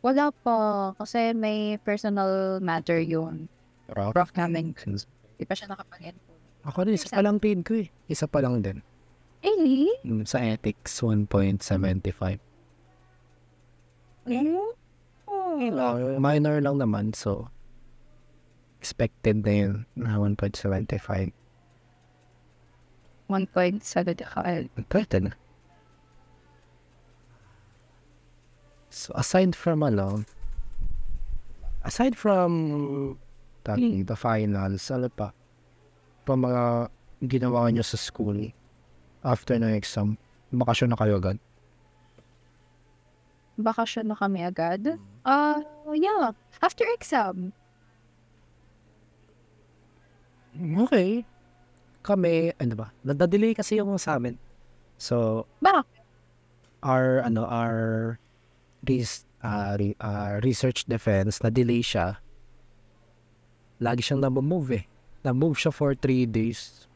[0.00, 0.56] Wala pa,
[0.96, 3.52] kasi may personal matter yun.
[3.92, 4.16] Rock.
[4.16, 4.72] Prof namin.
[5.36, 6.16] Di pa siya nakapag
[6.64, 7.88] Ako rin, isa pa lang grade ko eh.
[8.08, 8.80] Isa pa lang din.
[9.42, 9.90] Eh?
[10.06, 12.38] Mm, Sa ethics, 1.75.
[15.66, 17.50] Uh, minor lang naman, so
[18.78, 21.34] expected na yun na 1.75.
[23.30, 24.40] 1.7 ka.
[24.90, 25.32] Pwede na.
[28.92, 30.26] So, aside from ano,
[31.82, 32.50] aside from
[33.64, 35.32] tawag the finals, ano pa?
[36.28, 36.92] Pa mga
[37.24, 38.52] ginawa nyo sa school
[39.22, 40.18] after ng exam?
[40.52, 41.38] Bakasyon na kayo agad?
[43.56, 44.98] Bakasyon na kami agad.
[45.24, 45.60] Ah,
[45.94, 46.34] yeah.
[46.60, 47.52] After exam.
[50.56, 51.24] Okay.
[52.02, 52.86] Kami, ano ba?
[53.06, 54.36] Nadadelay kasi yung sa amin.
[54.98, 56.02] So, Bakit?
[56.82, 58.18] our, ano, our
[58.84, 62.18] res, ah, re- ah, research defense, na-delay siya.
[63.78, 64.84] Lagi siyang na-move eh.
[65.22, 66.86] Na-move siya for three days.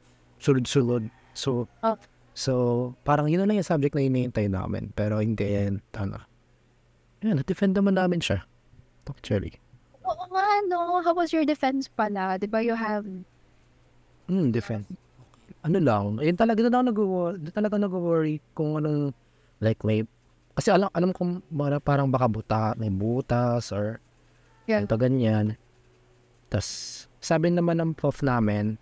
[0.43, 1.09] Sunod-sunod.
[1.33, 1.97] So, Oh.
[2.37, 4.93] So, parang yun na lang yung subject na hinihintay namin.
[4.93, 6.21] Pero hindi yan, ano.
[7.25, 8.45] Yan, na-defend naman namin siya.
[9.09, 9.57] Actually.
[10.05, 11.01] Oo nga, no.
[11.01, 12.37] How was your defense pala?
[12.37, 13.09] Di ba you have...
[14.29, 14.85] Hmm, defense.
[15.65, 19.11] Ano lang, yun talaga na ako nag-worry, talaga nag-worry kung anong,
[19.59, 20.07] like may,
[20.55, 21.11] kasi alam, alam
[21.51, 23.99] mara- parang baka buta, may butas or
[24.67, 24.83] Yeah.
[24.83, 25.55] ito ganyan.
[26.51, 28.79] Tapos, sabi naman ng prof namin,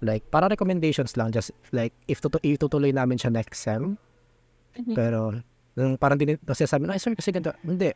[0.00, 3.96] like, para recommendations lang, just like, if tutu- itutuloy namin siya next sem,
[4.92, 5.32] pero,
[5.72, 7.92] nung parang din, kasi sabi, ay sir, kasi ganito, hindi,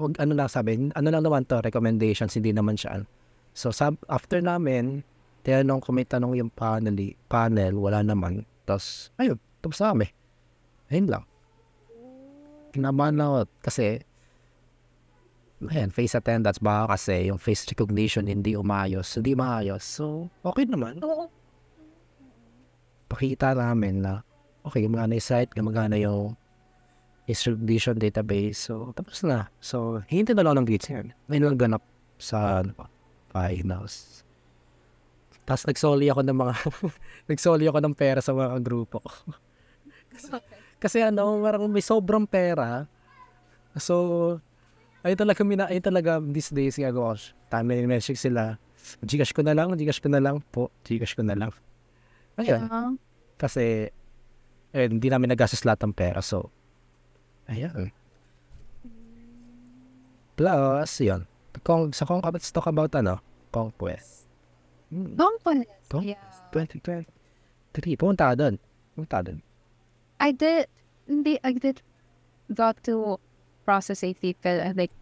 [0.00, 3.04] Huwag, ano lang sabi, ano lang naman to, recommendations, hindi naman siya.
[3.52, 5.04] So, sab, after namin,
[5.44, 6.96] tinanong kung may tanong yung panel,
[7.28, 8.48] panel, wala naman.
[8.64, 10.08] Tapos, ayun, tapos na kami.
[10.88, 11.24] Ayun lang.
[12.72, 14.00] Kinabahan lang ako kasi,
[15.68, 19.84] ayan, face attendance baka kasi yung face recognition hindi umayos, hindi maayos.
[19.84, 21.04] So, okay naman.
[21.04, 21.28] Oo.
[23.12, 24.24] Pakita namin na,
[24.64, 26.32] okay, gumagana yung site, gumagana yung
[27.28, 28.56] recognition database.
[28.56, 29.52] So, tapos na.
[29.60, 31.12] So, hintay na lang ng grades yan.
[31.28, 31.84] Ngayon lang ganap
[32.16, 32.72] sa, ano
[33.32, 34.22] finals.
[35.42, 36.54] Tapos nagsoli ako ng mga,
[37.32, 39.10] nagsoli ako ng pera sa mga grupo ko.
[40.82, 42.86] Kasi ano, parang may sobrang pera.
[43.80, 44.38] So,
[45.02, 47.32] ay talaga mina, ay talaga these days gagawa ko.
[47.50, 48.60] Time na sila.
[49.02, 51.50] Gcash ko na lang, Gcash ko na lang po, Gcash ko na lang.
[52.40, 52.90] Ayun, Yeah.
[53.36, 53.92] kasi
[54.72, 56.24] eh, hindi namin nagastos lahat ng pera.
[56.24, 56.48] So,
[57.44, 57.92] ayan.
[60.32, 61.28] Plus, yun.
[61.60, 63.20] Kung, sa kung let's talk about ano,
[63.52, 64.24] conquest.
[64.88, 65.68] Hmm, Conquest.
[65.92, 66.36] Conquest.
[66.48, 67.04] Yeah.
[67.76, 68.00] 2023.
[68.00, 68.54] Pumunta ka doon.
[68.96, 69.38] Pumunta ka doon.
[70.16, 70.72] I did,
[71.04, 71.84] hindi, I did
[72.52, 73.20] got to
[73.68, 74.92] process a ticket and like,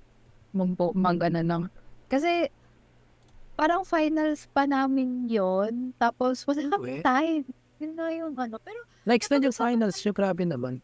[0.50, 1.64] mag, mag ano nang,
[2.10, 2.50] kasi,
[3.60, 7.44] parang finals pa namin yon tapos wala kami time.
[7.76, 10.00] Yun na yung ano, pero, Na-extend yung finals.
[10.00, 10.80] Yung grabe naman.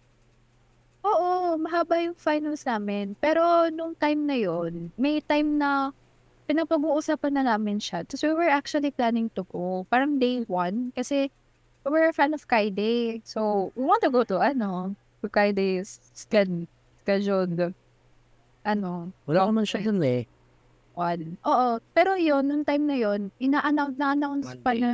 [1.01, 3.17] oo, mahaba yung finals namin.
[3.17, 3.41] Pero,
[3.73, 5.93] nung time na yon may time na,
[6.45, 8.05] pinapag-uusapan na namin siya.
[8.05, 9.87] Tapos, we were actually planning to go.
[9.89, 11.33] Parang day one, kasi,
[11.87, 13.23] we're a fan of Kaide.
[13.23, 16.67] So, we want to go to, ano, to Kaide's sched-
[17.03, 17.73] scheduled,
[18.67, 20.23] ano, Wala naman siya doon eh.
[20.97, 21.37] One.
[21.45, 21.79] Oo.
[21.93, 24.81] Pero yon nung time na yon ina-announce, na-announce pa day.
[24.81, 24.91] na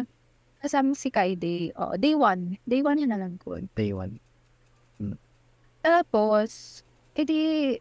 [0.59, 1.71] kasama si Kaide.
[1.79, 2.59] Oo, day one.
[2.67, 3.57] Day one yun na lang ko.
[3.79, 4.19] Day one.
[5.83, 6.81] Tapos,
[7.19, 7.75] edi,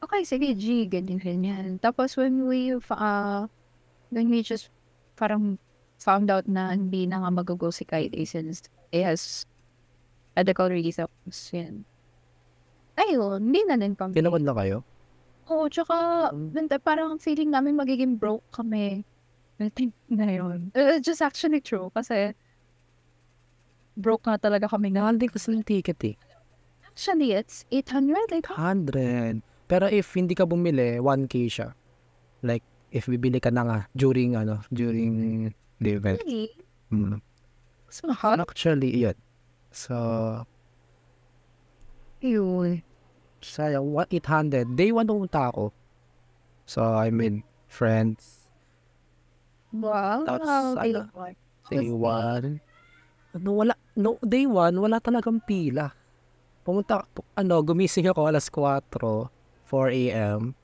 [0.00, 1.76] okay, sige, G, ganyan, ganyan.
[1.76, 3.44] Tapos, when we, uh,
[4.08, 4.72] when we just,
[5.20, 5.60] parang,
[6.00, 9.44] found out na hindi na nga mag-go si Kaide since he has
[10.32, 11.84] medical reasons, yun.
[12.96, 14.16] Ayun, hindi na din kami.
[14.16, 14.80] Tinawad na kayo?
[15.52, 19.04] Oo, tsaka, nanda- parang feeling namin magiging broke kami.
[19.60, 20.72] I think na yun.
[20.72, 22.32] Uh, just actually true, kasi,
[23.92, 25.04] broke nga talaga kami na.
[25.04, 26.16] Nakal din kasi ng ticket eh.
[26.88, 29.44] Actually, it's 800, like, 100.
[29.68, 31.68] Pero if hindi ka bumili, 1K siya.
[32.40, 35.48] Like, if bibili ka na nga during, ano, during
[35.80, 36.20] the event.
[36.24, 36.52] really?
[36.92, 37.20] Mm.
[37.88, 38.36] Mas mahal.
[38.40, 39.16] Actually, yun.
[39.72, 39.96] So,
[42.20, 42.84] yun.
[43.42, 44.78] Sayang, what 800.
[44.78, 45.74] Day 1 pumunta ako.
[46.64, 48.48] So, I mean, friends.
[49.74, 50.24] Wow.
[50.24, 51.36] Tapos, day ano, one.
[51.68, 53.36] Day 1.
[53.36, 55.90] Ano, wala, no, day 1, wala talagang pila.
[56.62, 59.30] Pumunta, pu- ano, gumising ako alas 4, 4
[59.90, 60.54] a.m.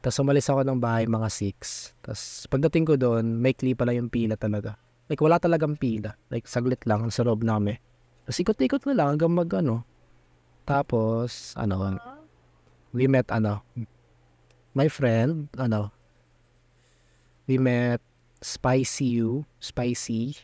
[0.00, 2.00] Tapos umalis ako ng bahay mga 6.
[2.00, 4.80] Tapos pagdating ko doon, may pala yung pila talaga.
[5.12, 6.16] Like, wala talagang pila.
[6.32, 7.76] Like, saglit lang sa loob namin.
[8.24, 9.84] Tapos ikot-ikot na lang hanggang mag, ano.
[10.70, 11.98] Tapos, ano,
[12.94, 13.58] we met, ano,
[14.70, 15.90] my friend, ano,
[17.50, 17.98] we met
[18.38, 20.38] Spicy You, Spicy,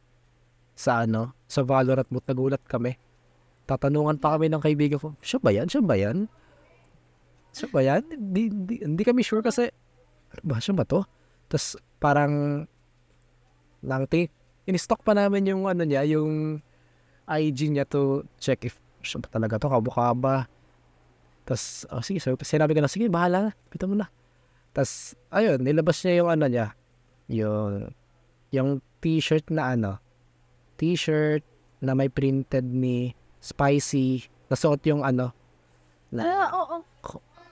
[0.75, 2.99] sa ano, sa Valorant mood, nagulat kami.
[3.71, 5.71] Tatanungan pa kami ng kaibigan ko, siya ba yan?
[5.71, 6.27] Siya ba yan?
[7.55, 8.03] Siya ba yan?
[8.11, 9.71] Hindi, hindi, hindi kami sure kasi,
[10.35, 11.07] ano ba, siya ba to?
[11.47, 12.67] Tapos, parang,
[13.79, 14.11] lang,
[14.67, 16.59] in-stock pa namin yung ano niya, yung
[17.31, 18.75] IG niya to check if
[19.07, 20.51] siya ba talaga to, kabukaba.
[21.47, 24.11] Tapos, oh, sige, so, sinabi ko na, sige, bahala na, pita mo na.
[24.75, 26.67] Tapos, ayun, nilabas niya yung ano niya,
[27.31, 27.95] yung,
[28.51, 30.03] yung t-shirt na ano,
[30.77, 31.47] t-shirt
[31.79, 35.31] na may printed ni Spicy, nasuot yung ano,
[36.17, 36.77] Ah, oo.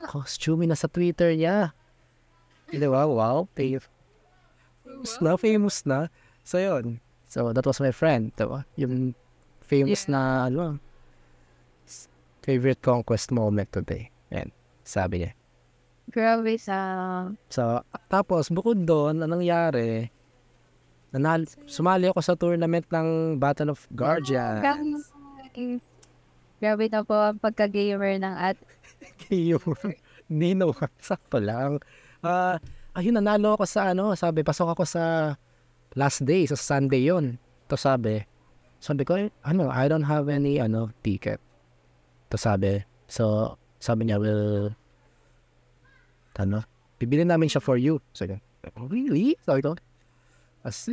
[0.06, 1.74] costume na sa Twitter niya.
[2.70, 3.04] Di ba?
[3.04, 3.86] Wow, famous
[5.20, 6.08] na, famous na.
[6.46, 7.00] So, yun.
[7.28, 8.30] So, that was my friend.
[8.38, 8.62] Diba?
[8.78, 9.12] Yung
[9.64, 10.78] famous na, ano,
[12.44, 14.12] favorite conquest moment today.
[14.28, 14.52] Yan,
[14.85, 15.33] sabi niya.
[16.12, 16.76] Grabe sa...
[17.48, 17.80] So,
[18.12, 20.12] tapos, bukod doon, anong nangyari,
[21.16, 24.61] nanal sumali ako sa tournament ng Battle of Guardians.
[26.61, 26.85] Grabe.
[26.92, 28.61] Na po ang pagka-gamer ng at...
[29.33, 29.64] yung
[30.28, 31.80] Nino, sakto lang.
[32.20, 32.61] Ah,
[32.96, 35.37] ayun, nanalo ako sa ano, sabi, pasok ako sa
[35.96, 37.37] last day, sa Sunday yon
[37.68, 38.24] to sabi,
[38.80, 41.40] sabi ko, ano, I don't have any, ano, ticket.
[42.34, 44.74] To sabi, so, sabi niya, well,
[46.34, 46.66] ano,
[46.98, 48.02] bibili namin siya for you.
[48.10, 48.26] So,
[48.74, 49.38] "Oh, really?
[49.46, 49.78] Sabi ko,
[50.66, 50.90] as,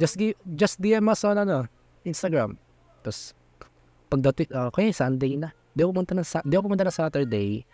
[0.00, 1.68] just, gi- just DM us on, ano,
[2.08, 2.56] Instagram.
[3.04, 3.36] Tapos,
[4.08, 5.52] pagdating, okay, Sunday na.
[5.76, 7.68] Di ako pumunta ng, Sa- di ako pumunta ng Saturday.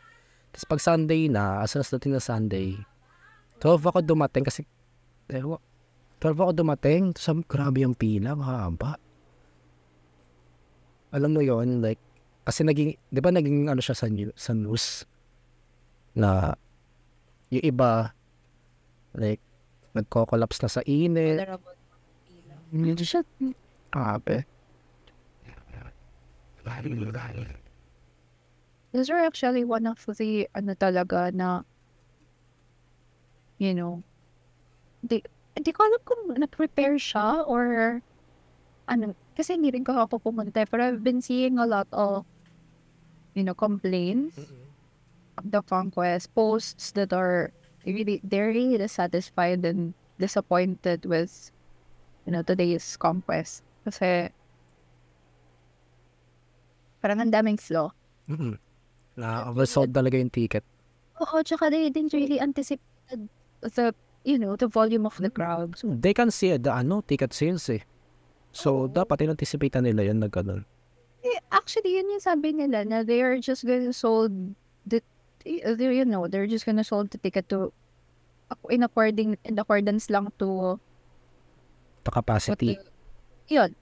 [0.51, 2.79] Tapos pag Sunday na, as soon as dating na Sunday,
[3.59, 4.63] 12 ako dumating kasi,
[5.31, 5.59] ewa,
[6.23, 8.99] 12 ako dumating, tapos grabe yung pila, mahaba.
[11.11, 11.99] Alam mo yon like,
[12.45, 15.09] kasi naging, di ba naging ano siya sa, new- sa news,
[16.15, 16.55] na
[17.51, 18.13] yung iba,
[19.17, 19.43] like,
[19.97, 21.41] nagko-collapse na sa init.
[22.71, 23.23] Hindi siya,
[23.91, 24.47] grabe.
[28.95, 31.67] Those are actually one of the, ano talaga, na,
[33.59, 34.03] you know,
[35.03, 35.23] di,
[35.59, 37.99] di ko alam kung nag-prepare siya or,
[38.87, 42.27] ano, kasi hindi rin ko ako pumunta, pero I've been seeing a lot of,
[43.35, 44.39] you know, complaints
[45.39, 47.51] of the conquest posts that are
[47.85, 51.51] really, they're really dissatisfied and disappointed with,
[52.27, 53.63] you know, today's conquest.
[53.85, 54.31] Kasi,
[57.03, 57.91] parang ang daming flaw.
[58.31, 58.57] Mm-mm.
[59.19, 60.65] Na oversold talaga yung ticket.
[61.21, 62.81] Oo, tsaka they didn't really anticipate
[63.61, 63.95] the,
[64.25, 65.77] you know, the volume of the crowd.
[65.77, 67.83] So, they can see the ano, ticket sales eh.
[68.55, 70.65] So, dapat in-anticipate na nila yun na ganun.
[71.25, 74.31] Eh, actually, yun yung sabi nila na they are just gonna sold
[74.85, 75.01] the,
[75.41, 77.73] they, you know, they're just gonna sold the ticket to
[78.69, 80.77] in according in accordance lang to
[82.05, 82.77] The what capacity.
[82.77, 82.85] the,
[83.49, 83.73] yun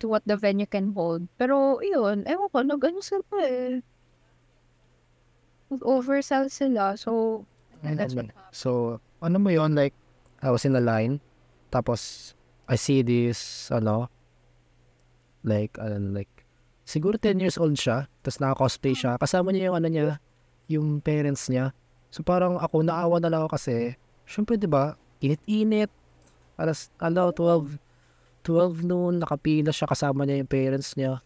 [0.00, 1.28] to what the venue can hold.
[1.36, 3.84] Pero yun, ewan ko, nag-ano sila eh.
[5.70, 6.96] Oversell sila.
[6.96, 7.44] So,
[7.84, 8.50] that's what happened.
[8.50, 9.92] So, ano mo yun, like,
[10.40, 11.20] I was in the line,
[11.70, 12.32] tapos,
[12.66, 14.08] I see this, ano,
[15.42, 16.30] like, ano, like,
[16.84, 20.04] siguro 10 years old siya, tapos naka-cosplay siya, kasama niya yung ano niya,
[20.66, 21.72] yung parents niya.
[22.10, 23.94] So, parang ako, naawa na lang ako kasi,
[24.26, 25.90] syempre, di ba, init-init,
[26.58, 27.78] alas, ano, 12,
[28.42, 31.22] 12 noon, nakapila siya, kasama niya yung parents niya.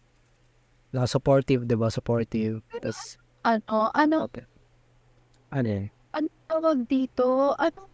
[0.93, 2.61] Na supportive, di ba, supportive.
[2.71, 4.45] Tapos, Ano, ano, okay.
[5.53, 5.85] Ano yun?
[6.15, 7.53] ano tawag dito?
[7.59, 7.85] Ano,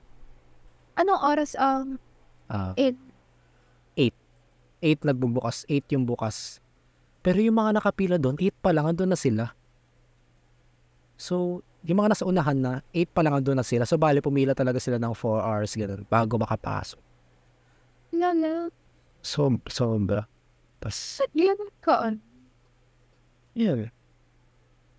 [0.96, 1.98] anong oras ang
[2.48, 3.00] Ah, Eight.
[4.82, 6.58] 8 nagbubukas, 8 yung bukas.
[7.22, 9.54] Pero yung mga nakapila doon, 8 pa lang, andun na sila.
[11.16, 13.86] So, yung mga nasa unahan na, 8 pa lang andun na sila.
[13.86, 17.00] So, bali, pumila talaga sila ng 4 hours, ganun, bago makapasok.
[18.12, 18.74] lala?
[19.22, 20.26] So, sobra.
[20.82, 22.18] Tapos, Sa yan ka,
[23.54, 23.92] yun.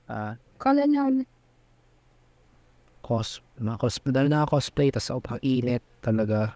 [0.07, 1.27] Ah, kala na,
[3.03, 6.55] cos, mga cosplay, dahil naka-cosplay, tapos sobrang init talaga.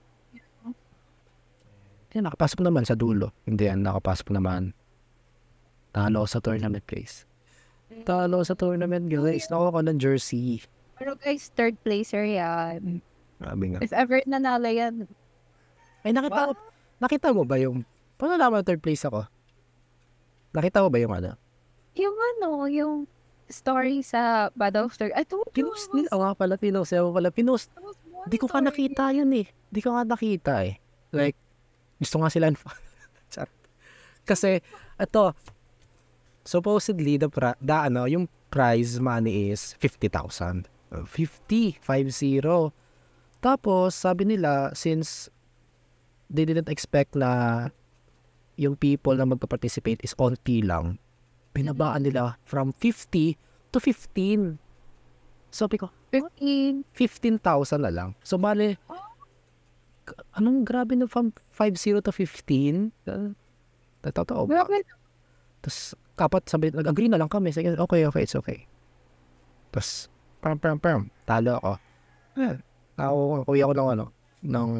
[2.16, 3.36] Yan, nakapasok naman sa dulo.
[3.44, 4.72] Hindi yan, nakapasok naman.
[5.92, 7.28] Talo sa tournament place.
[8.08, 9.52] Talo sa tournament, guys.
[9.52, 10.64] Nakuha ko ng jersey.
[10.96, 13.04] pero guys, third placer yan.
[13.36, 13.84] Grabe nga.
[13.84, 15.04] If ever nanalo yan,
[16.00, 16.52] Ay, nakita, mo,
[16.96, 17.84] nakita mo ba yung,
[18.16, 19.28] paano naman third place ako?
[20.56, 21.36] Nakita mo ba yung ano?
[21.96, 22.94] yung ano, yung
[23.48, 26.08] story sa Battle of Third, I told you, Pinost nila.
[26.12, 26.92] Oo nga pala, pinost.
[26.92, 27.72] Ewan pala, pinost.
[28.28, 29.48] Di ko pa nakita yun eh.
[29.72, 30.76] Di ko nga nakita eh.
[31.12, 31.36] Like,
[31.96, 32.52] gusto nga sila
[33.32, 33.48] Char.
[34.26, 34.60] Kasi,
[34.96, 35.24] ito,
[36.42, 40.68] supposedly, the, pra- the, ano, yung prize money is 50,000.
[40.92, 42.70] Uh, 50, 5-0.
[43.42, 45.28] Tapos, sabi nila, since
[46.30, 47.68] they didn't expect na
[48.56, 50.98] yung people na magpa-participate is onti lang,
[51.52, 53.36] binabaan nila from 50
[53.70, 54.58] to 15.
[55.52, 56.84] Sabi ko, 15.
[56.92, 58.10] 15,000 na lang.
[58.24, 59.05] So, bale, k-
[60.36, 62.92] anong grabe na from 5-0 to 15?
[63.06, 63.32] Uh,
[64.06, 64.62] totoo ba?
[64.62, 64.86] Grabe.
[65.62, 67.50] Tapos, kapat sabi, nag-agree na lang kami.
[67.50, 68.64] Sige, okay, okay, it's okay.
[69.74, 70.08] Tapos,
[70.40, 71.72] pam, pam, pam, talo ako.
[72.36, 72.56] Ayan,
[72.96, 74.04] ako, kuya ko ng ano,
[74.46, 74.70] ng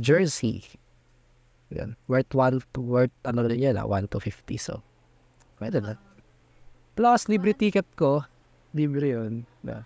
[0.00, 0.64] jersey.
[1.74, 1.98] Yan.
[2.06, 4.56] Worth 1 to worth, ano rin yan, ah, 1 to 50.
[4.58, 4.82] So,
[5.58, 5.98] pwede na.
[6.96, 8.24] Plus, libre ticket ko.
[8.72, 9.44] Libre yun.
[9.60, 9.84] Na.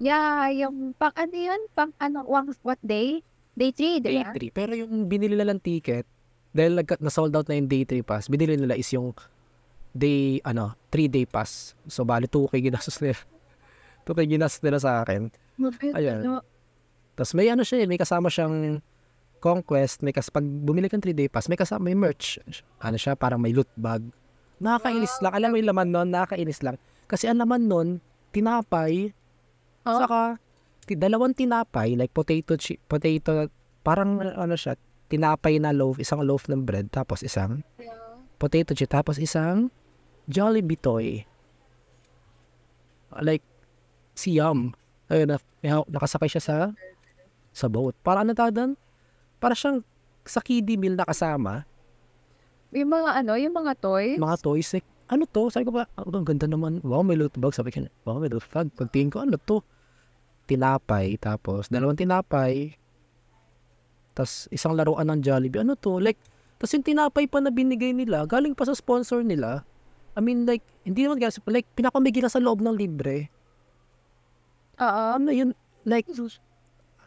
[0.00, 1.60] Yeah, yung pang ano yun?
[1.76, 3.20] Pang ano, wang- what day?
[3.52, 4.32] Day 3, Day diba?
[4.32, 4.48] 3.
[4.56, 6.08] Pero yung binili nila ng ticket,
[6.50, 9.12] dahil nag, na-sold out na yung day 3 pass, binili nila is yung
[9.92, 11.76] day, ano, 3 day pass.
[11.84, 13.20] So, bali 2K ginastos nila.
[14.08, 15.28] 2K ginastos nila sa akin.
[15.92, 16.24] Ayan.
[16.24, 16.40] Ano,
[17.14, 18.80] Tapos may ano siya, eh, may kasama siyang
[19.44, 22.40] conquest, may kas pag bumili kang 3 day pass, may kasama may merch.
[22.80, 24.00] Ano siya, parang may loot bag.
[24.60, 25.32] Nakakainis lang.
[25.36, 26.76] Alam mo yung laman nun, nakakainis lang.
[27.04, 27.88] Kasi ang laman nun,
[28.32, 29.12] tinapay,
[29.82, 29.96] Oh.
[29.96, 30.36] saka
[30.84, 33.48] ti- dalawang tinapay, like potato chip, potato,
[33.80, 34.76] parang ano siya,
[35.08, 37.64] tinapay na loaf, isang loaf ng bread, tapos isang
[38.36, 39.72] potato chip, tapos isang
[40.28, 41.24] Jollibee toy.
[43.18, 43.42] Like,
[44.14, 44.70] si Yum.
[45.10, 46.56] Ayun na, may hawak- nakasakay siya sa
[47.50, 47.98] sa boat.
[48.06, 48.72] Para ano tawag doon?
[49.42, 49.82] Para siyang
[50.22, 51.66] sa kiddie meal na kasama,
[52.70, 54.14] yung mga ano, yung mga toys.
[54.14, 54.68] mga toys.
[54.70, 55.50] Like, ano to?
[55.50, 56.78] Sabi ko ba, oh, ang ganda naman.
[56.86, 57.50] Wow, may loot bag.
[57.50, 58.70] Sabi ko, wow, may loot bag.
[58.78, 59.58] Pagtingin ko, ano to?
[60.46, 61.18] Tinapay.
[61.18, 62.78] Tapos, dalawang tinapay.
[64.14, 65.66] Tapos, isang laruan ng Jollibee.
[65.66, 65.98] Ano to?
[65.98, 66.18] Like,
[66.62, 69.66] tapos yung tinapay pa na binigay nila, galing pa sa sponsor nila.
[70.14, 73.32] I mean, like, hindi naman sa, like, pinapamigay na sa loob ng libre.
[74.78, 75.02] Oo.
[75.18, 75.56] Ano yun?
[75.82, 76.06] Like,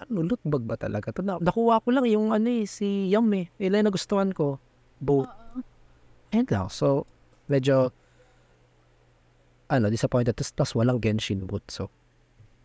[0.04, 1.16] ano, loot bag ba talaga?
[1.16, 1.24] to?
[1.24, 3.48] Na, nakuha ko lang yung ano eh, si Yum eh.
[3.62, 4.60] Ila yung nagustuhan ko.
[5.00, 5.30] Both.
[6.34, 6.68] And lang.
[6.74, 7.06] So,
[7.48, 7.92] medyo,
[9.70, 10.36] ano, disappointed.
[10.38, 11.64] Tapos, plus, walang Genshin boot.
[11.72, 11.90] So,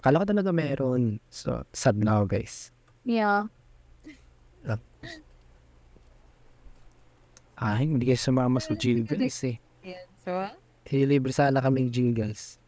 [0.03, 1.19] akala ko talaga meron.
[1.31, 2.71] So, sad na ako, guys.
[3.03, 3.49] Yeah.
[7.59, 9.59] Ah, hindi kayo sumama sa Jill, guys eh.
[10.23, 10.31] So,
[10.95, 12.63] Ilibre sana kaming Jill, guys.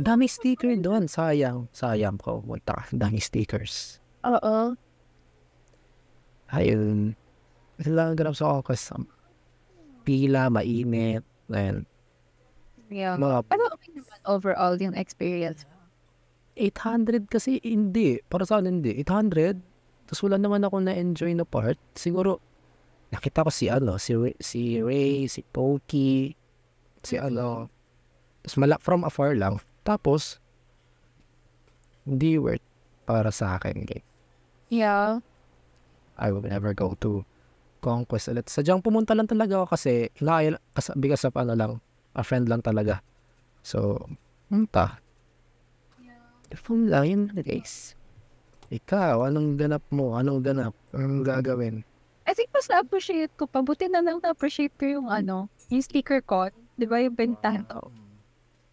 [0.00, 1.04] Dami sticker doon.
[1.04, 1.68] Sayang.
[1.76, 2.40] Sayang ko.
[2.64, 2.88] Ka.
[2.88, 4.00] Dami stickers.
[4.24, 4.72] Oo.
[6.48, 7.12] Ayun.
[7.76, 8.88] Kasi lang ganap sa Ocas.
[10.10, 11.22] Pila, mainit.
[11.54, 11.86] Ayan.
[12.90, 13.14] Yeah.
[13.14, 15.62] Mga Pero okay naman overall yung experience.
[16.58, 18.18] 800 kasi hindi.
[18.26, 18.98] Para sa akin hindi.
[19.06, 19.54] 800.
[20.10, 21.78] Tapos wala naman ako na-enjoy na part.
[21.94, 22.42] Siguro,
[23.14, 26.34] nakita ko si ano, si, Ray, si Ray, si Pokey,
[27.06, 27.70] si ano.
[28.42, 29.62] Tapos mala from afar lang.
[29.86, 30.42] Tapos,
[32.02, 32.66] hindi worth
[33.06, 33.86] para sa akin.
[33.86, 34.02] Like,
[34.74, 35.22] Yeah.
[36.18, 37.26] I will never go to
[37.80, 38.46] Conquest ulit.
[38.46, 41.72] Sadyang pumunta lang talaga ako kasi inakaya, kas- because of ano lang,
[42.14, 43.00] a friend lang talaga.
[43.64, 44.04] So,
[44.46, 45.00] punta.
[46.52, 47.94] Phone lang yun, guys.
[48.70, 50.14] Ikaw, anong ganap mo?
[50.14, 50.74] Anong ganap?
[50.94, 51.82] Anong gagawin?
[52.26, 53.62] I think mas na-appreciate ko pa.
[53.64, 56.54] Buti na lang na-appreciate ko yung ano, yung sticker con.
[56.78, 57.66] Di ba yung bentahan?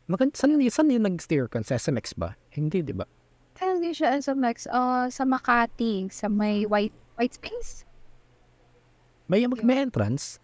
[0.06, 1.66] Maganda, saan, saan yung nag-steer ka?
[1.66, 2.38] Sa SMX ba?
[2.54, 3.10] Hindi, di ba?
[3.58, 7.87] Kaya hindi siya sa Max, uh, sa Makati, sa may white white space.
[9.28, 10.40] May, may entrance.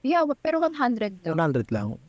[0.00, 1.36] Yeah, pero 100 daw.
[1.36, 2.00] 100 lang.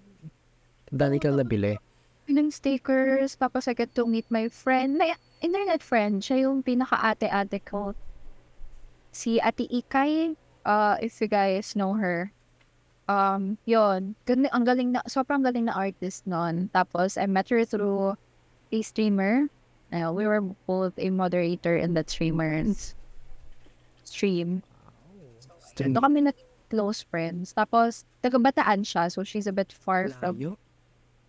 [0.88, 1.76] Dami kang nabili.
[2.24, 5.12] Pinang stickers, tapos I get to meet my friend, my
[5.44, 6.24] internet friend.
[6.24, 7.92] Siya yung pinaka-ate-ate ko.
[9.12, 12.32] Si Ate Ikay, uh, if you guys know her.
[13.12, 16.72] Um, yon ang galing na, sobrang galing na artist nun.
[16.72, 18.16] Tapos, I met her through
[18.72, 19.52] a streamer.
[19.92, 22.96] Uh, we were both a moderator in that streamer's
[24.08, 24.64] stream.
[25.76, 26.32] Doon kami na
[26.70, 27.52] close friends.
[27.54, 29.12] Tapos, taga-bataan siya.
[29.12, 30.52] So, she's a bit far from Layo.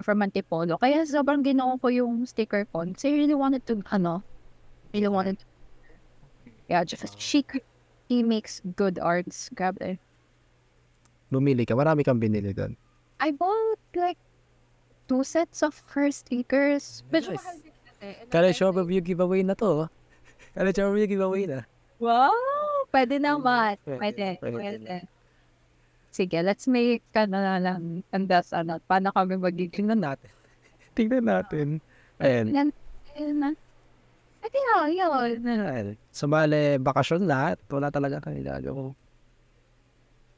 [0.02, 0.78] from Antipolo.
[0.78, 2.82] Kaya sobrang ginawa ko yung sticker ko.
[2.86, 4.22] Kasi I really wanted to, ano,
[4.90, 5.46] really wanted to,
[6.66, 7.46] yeah, just, she,
[8.08, 9.50] he makes good arts.
[9.54, 9.98] Grabe.
[11.30, 11.74] Bumili ka.
[11.74, 12.74] Marami kang binili doon.
[13.22, 14.18] I bought, like,
[15.06, 17.02] two sets of her stickers.
[17.10, 17.42] Medyo Nice.
[17.42, 18.02] mahal din kasi.
[18.02, 19.86] And Kala then, show review giveaway na to.
[19.86, 19.88] oh.
[20.54, 21.62] Kala show review giveaway na.
[22.02, 22.34] Wow!
[22.92, 23.80] Pwede naman.
[23.88, 25.08] Pwede, Pwede.
[26.12, 28.04] Sige, let's make ka na lang.
[28.12, 30.28] And that's, ano, paano kami magiging Tingnan natin.
[30.96, 31.68] Tingnan natin.
[32.20, 32.46] Ayan.
[32.52, 32.68] Yan.
[33.16, 33.56] Yan.
[34.44, 35.40] Ate, yeah, yun.
[35.40, 35.86] Ayan.
[36.12, 37.64] So, bale, bakasyon lahat.
[37.72, 38.92] Wala talaga kang gagawin.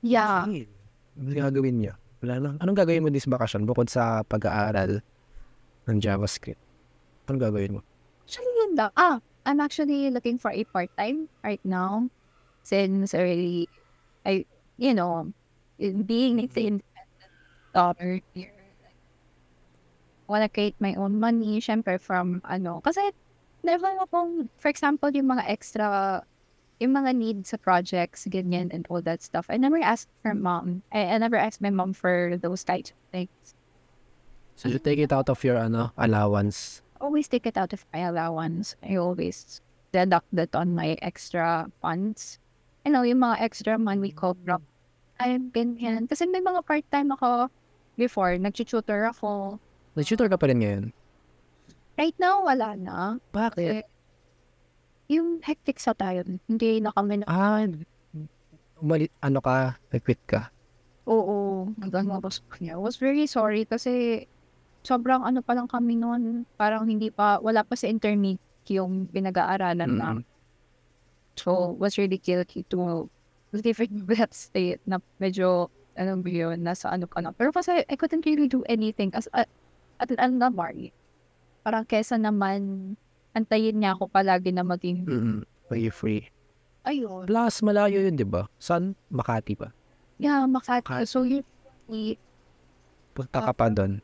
[0.07, 0.47] Yeah.
[1.19, 1.99] Ano gagawin niyo?
[2.23, 2.55] Wala lang.
[2.63, 5.03] Anong gagawin mo this bakasyon bukod sa pag-aaral
[5.91, 6.61] ng JavaScript?
[7.27, 7.81] Anong gagawin mo?
[8.23, 8.95] Actually, yun lang.
[8.95, 12.07] Ah, I'm actually looking for a part-time right now.
[12.65, 13.67] Since I
[14.77, 15.33] you know,
[15.79, 16.81] in being the mm-hmm.
[16.81, 17.33] independent
[17.75, 18.99] daughter here, like,
[20.27, 23.13] wanna create my own money, syempre from, ano, kasi
[23.63, 26.23] never akong, for example, yung mga extra
[26.83, 29.47] yung mga needs sa projects, ganyan, and all that stuff.
[29.47, 30.43] I never asked for mm-hmm.
[30.43, 30.83] mom.
[30.91, 33.55] I, I never asked my mom for those types of things.
[34.57, 36.83] So you take it out of your ano allowance.
[37.05, 38.77] always take it out of my allowance.
[38.83, 39.61] I always
[39.93, 42.39] deduct that on my extra funds.
[42.85, 44.61] You know, yung mga extra money ko from
[45.17, 46.05] I've been yan.
[46.05, 47.49] Kasi may mga part-time ako
[47.95, 48.35] before.
[48.37, 49.57] Nag-tutor ako.
[49.95, 50.85] Nag-tutor ka pa rin ngayon?
[51.95, 52.99] Right now, wala na.
[53.31, 53.87] Bakit?
[55.07, 56.27] Yung hectic sa tayo.
[56.45, 57.63] Hindi na kami na, Ah,
[58.77, 60.51] umali, ano ka, nag-quit ka.
[61.07, 62.75] oo, naglalabas ko niya.
[62.75, 64.25] I was very sorry kasi
[64.83, 66.43] sobrang ano pa lang kami noon.
[66.57, 70.09] Parang hindi pa, wala pa sa intermediate yung pinag-aaralan na.
[71.35, 71.41] Mm.
[71.41, 73.11] So, was really guilty to
[73.53, 77.31] living that state na medyo, ano ba yun, nasa ano ka na.
[77.31, 79.47] Pero kasi I couldn't really do anything as, uh,
[79.99, 80.95] at ano na, Mari.
[81.63, 82.95] Parang kesa naman,
[83.33, 85.41] antayin niya ako palagi na maging, Mm.
[85.65, 86.29] Pay free.
[86.85, 88.45] ayun, Plus, malayo yun, di ba?
[88.59, 88.93] Saan?
[89.09, 89.73] Makati pa.
[90.21, 90.85] yeah, Makati.
[90.85, 91.09] Makati.
[91.09, 91.43] So, yun,
[91.89, 92.21] i-
[93.11, 94.03] Punta ka pa doon.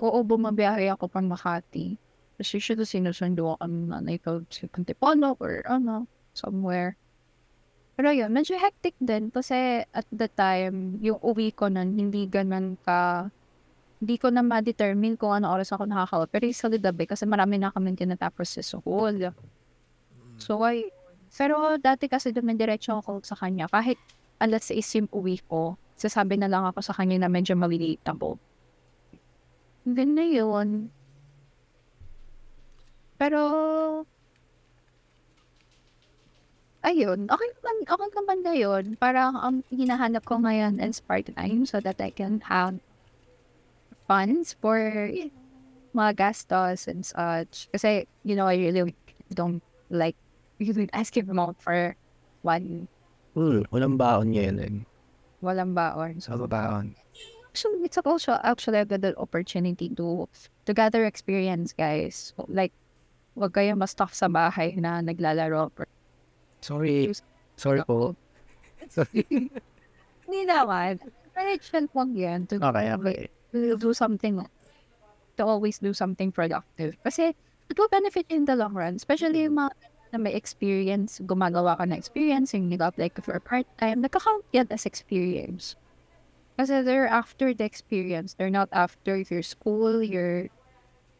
[0.00, 1.98] oo, bumabiyahe ako pang Makati.
[2.36, 6.04] Kasi siya sinusundo ako ng nanay ko sa Antipolo or ano,
[6.36, 7.00] somewhere.
[7.96, 12.76] Pero yun, medyo hectic din kasi at the time, yung uwi ko nun, hindi ganun
[12.84, 13.32] ka,
[14.04, 16.28] hindi ko na ma-determine kung ano oras ako nakakawa.
[16.28, 19.32] Pero usually gabi kasi marami na kami tinatapos sa school.
[20.36, 20.92] So, ay,
[21.32, 23.64] pero dati kasi dumidiretso ako sa kanya.
[23.72, 23.96] Kahit
[24.36, 28.36] alas 6 yung uwi ko, sasabi na lang ako sa kanya na medyo malilate ako.
[29.88, 30.68] Hanggang na yun.
[33.16, 33.40] Pero,
[36.86, 38.84] ayun, okay naman, okay naman na yun.
[38.96, 42.78] Parang ang hinahanap ko ngayon is part-time so that I can have
[44.06, 44.78] funds for
[45.94, 47.68] mga gastos and such.
[47.74, 48.94] Kasi, you know, I really
[49.34, 50.16] don't like
[50.62, 51.96] really asking out for
[52.42, 52.88] one
[53.36, 54.74] Hmm, walang baon ngayon eh.
[55.44, 56.16] walang baon.
[56.24, 56.96] Sa baon.
[57.52, 60.28] actually it's also actually a good opportunity to
[60.64, 62.72] to gather experience guys So, like
[63.36, 65.88] wag kayo ma-stuck sa bahay na naglalaro or
[66.60, 67.12] Sorry.
[67.56, 68.16] Sorry po.
[68.88, 69.24] Sorry.
[70.26, 70.98] hindi naman
[71.62, 73.18] chill lang yan to, Okay, okay.
[73.54, 74.42] to do something
[75.38, 77.30] to always do something productive kasi
[77.70, 79.70] it will benefit in the long run especially yung mga
[80.14, 84.86] na may experience gumagawa ka na experience yung nag-apply ka for part-time nakakount yan as
[84.86, 85.78] experience
[86.56, 90.48] kasi they're after the experience they're not after your school your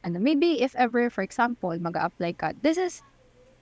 [0.02, 3.04] ano maybe if ever for example mag-apply ka this is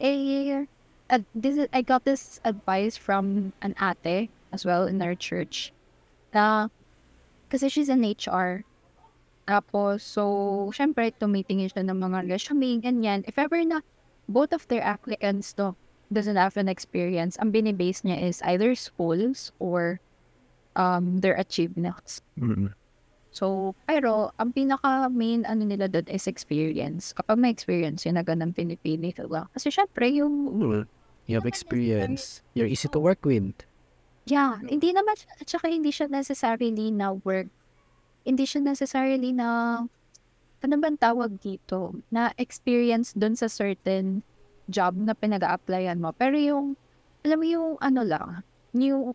[0.03, 0.66] a,
[1.15, 5.71] a this is, I got this advice from an ate as well in our church
[6.35, 6.69] na
[7.49, 8.67] kasi she's an HR
[9.47, 10.25] tapos so
[10.75, 13.85] syempre tumitingin siya ng mga resume ganyan if ever na
[14.27, 15.77] both of their applicants do
[16.11, 20.01] doesn't have an experience ang binibase niya is either schools or
[20.75, 22.75] um their achievements Mm.
[23.35, 27.11] So, pero, ang pinaka-main ano nila doon is experience.
[27.11, 29.51] Kapag may experience, yun na ganang pinipili nila.
[29.51, 30.87] Kasi syempre, yung, Mm.
[31.27, 32.43] You have experience.
[32.53, 33.55] You're easy to work with.
[34.25, 37.49] yeah, hindi naman, at saka hindi siya necessarily na work.
[38.25, 39.81] Hindi siya necessarily na,
[40.64, 41.93] ano bang tawag dito?
[42.09, 44.25] Na experience doon sa certain
[44.72, 46.16] job na pinag-a-applyan mo.
[46.16, 46.72] Pero yung,
[47.20, 48.41] alam mo yung ano lang,
[48.72, 49.12] yung,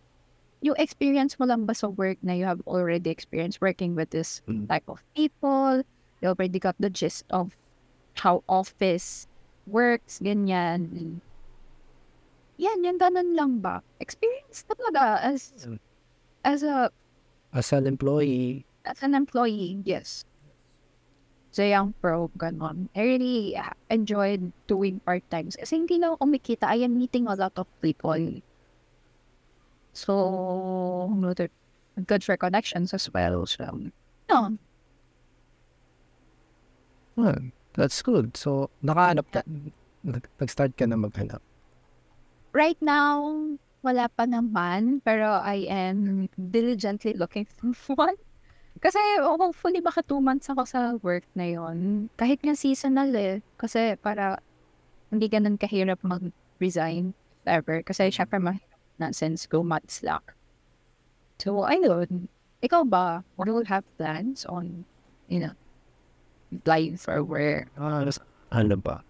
[0.62, 4.46] yung experience mo lang ba sa work na you have already experienced working with this
[4.46, 4.70] Mm.
[4.70, 5.82] type of people.
[6.22, 7.58] You already got the gist of
[8.22, 9.26] how office
[9.66, 11.18] works, ganyan.
[12.60, 13.80] Yan, yan, ganun lang ba?
[13.98, 15.80] Experience talaga as, Mm.
[16.44, 16.92] as a,
[17.50, 20.28] As an employee, as an employee, yes.
[21.50, 22.86] So, yung pro, ganun.
[22.94, 23.58] I really
[23.90, 25.58] enjoyed doing part-times.
[25.58, 26.70] Kasi hindi lang ako kumikita.
[26.70, 28.38] I am meeting a lot of people.
[29.90, 30.14] So,
[31.10, 31.50] ano to-
[32.06, 33.42] good for connections as well.
[33.50, 33.66] So,
[34.30, 34.54] no,
[37.18, 37.42] ah,
[37.74, 38.38] that's good.
[38.38, 39.42] So, nakahanap ka,
[40.06, 41.42] nag- nag-start ka na maghanap.
[42.52, 43.24] Right now,
[43.80, 48.18] wala pa naman, pero I am diligently looking for one.
[48.80, 52.08] Kasi hopefully baka two months ako sa work na yon.
[52.16, 53.44] Kahit nga seasonal eh.
[53.60, 54.40] Kasi para
[55.12, 57.12] hindi ganun kahirap mag-resign
[57.44, 57.84] ever.
[57.84, 60.24] Kasi syempre mahirap na since go months lang.
[61.40, 62.28] So, ayun.
[62.60, 63.24] Ikaw ba?
[63.36, 64.84] Do you have plans on,
[65.28, 65.56] you know,
[66.52, 67.68] applying for work?
[67.76, 68.20] Ah, nas-
[68.52, 69.04] ano ba?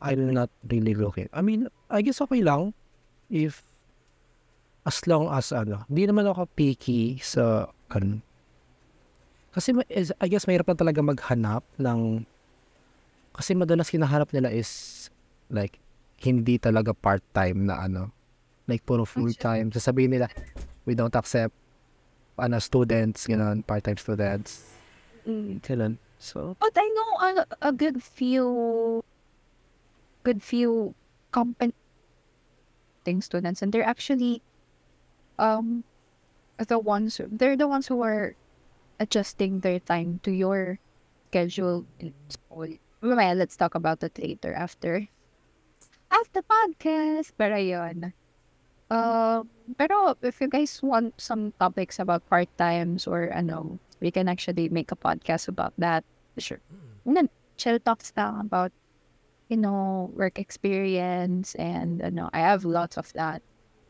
[0.00, 1.28] I'm not really looking.
[1.32, 2.74] I mean, I guess okay lang
[3.32, 3.64] if
[4.86, 8.22] as long as ano, hindi naman ako picky sa ganun.
[9.56, 9.72] Kasi
[10.20, 12.28] I guess mahirap na talaga maghanap ng
[13.36, 15.08] kasi madalas kinahanap nila is
[15.52, 15.80] like
[16.20, 18.12] hindi talaga part-time na ano,
[18.68, 19.68] like puro full-time.
[19.72, 20.28] Sasabihin nila,
[20.88, 21.52] we don't accept
[22.36, 24.64] ano, students, gano'n, part-time students.
[25.28, 25.60] Mm.
[25.60, 25.94] Ganun.
[26.16, 27.30] So, But I know a,
[27.68, 29.04] a good few,
[30.26, 30.98] good few
[31.30, 31.78] competent
[33.22, 34.42] students, and they're actually,
[35.38, 35.86] um,
[36.58, 38.34] the ones they're the ones who are
[38.98, 40.82] adjusting their time to your
[41.30, 42.66] schedule in school.
[42.98, 45.06] Mamaya, let's talk about that later after
[46.10, 47.30] after podcast.
[47.38, 48.10] Pero yun.
[48.90, 49.42] Uh,
[49.78, 54.90] pero if you guys want some topics about part-times or ano, we can actually make
[54.90, 56.02] a podcast about that.
[56.38, 56.62] Sure.
[57.04, 58.72] And then chill talks lang about,
[59.48, 63.42] you know, work experience and ano, I have lots of that.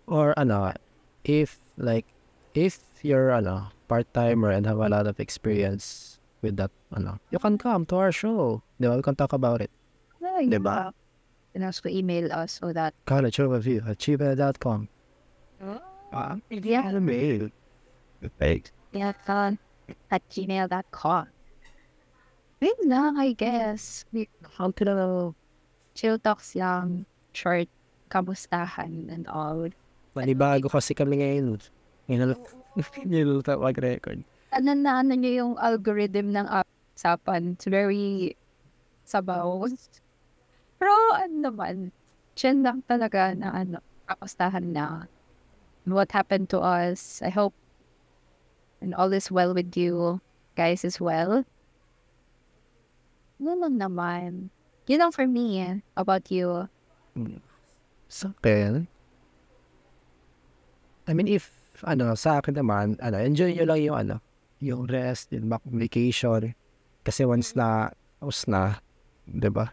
[0.07, 0.73] or ano,
[1.25, 2.07] if like,
[2.55, 7.59] if you're ano, part-timer and have a lot of experience with that, ano, you can
[7.59, 8.63] come to our show.
[8.79, 8.97] Di ba?
[8.97, 9.71] We can talk about it.
[10.23, 10.93] Ah, Diba?
[11.55, 14.89] And also email us so that College overview at gmail.com.
[16.13, 17.49] Ah, yeah, mail.
[18.39, 18.71] Fake.
[18.93, 19.59] yeah, fun
[20.11, 21.27] at gmail.com.
[22.61, 24.05] Yun lang, I guess.
[24.13, 25.35] We How to know?
[25.97, 27.72] Chill talks lang, short,
[28.12, 29.72] kamustahan and all.
[30.12, 31.57] Manibago kasi kami ngayon.
[32.07, 32.40] Ngayon lang.
[33.57, 34.20] Mag-record.
[34.53, 36.47] ano na ano nyo yung algorithm ng
[36.92, 37.57] usapan.
[37.57, 38.36] It's very
[39.09, 39.68] sabaw.
[40.78, 41.74] Pero ano naman,
[42.36, 45.09] chill lang talaga na ano, kamustahan na.
[45.86, 47.55] What happened to us, I hope
[48.80, 50.20] and all is well with you
[50.59, 51.47] guys as well.
[53.40, 54.49] Ano lang naman.
[54.87, 56.70] Yun lang for me eh, about you.
[58.07, 58.87] Sa akin,
[61.07, 61.51] I mean, if,
[61.82, 64.16] ano, sa akin naman, ano, enjoy nyo lang yung, ano,
[64.62, 66.55] yung rest, yung vacation.
[67.03, 68.82] Kasi once na, tapos na,
[69.26, 69.70] di ba?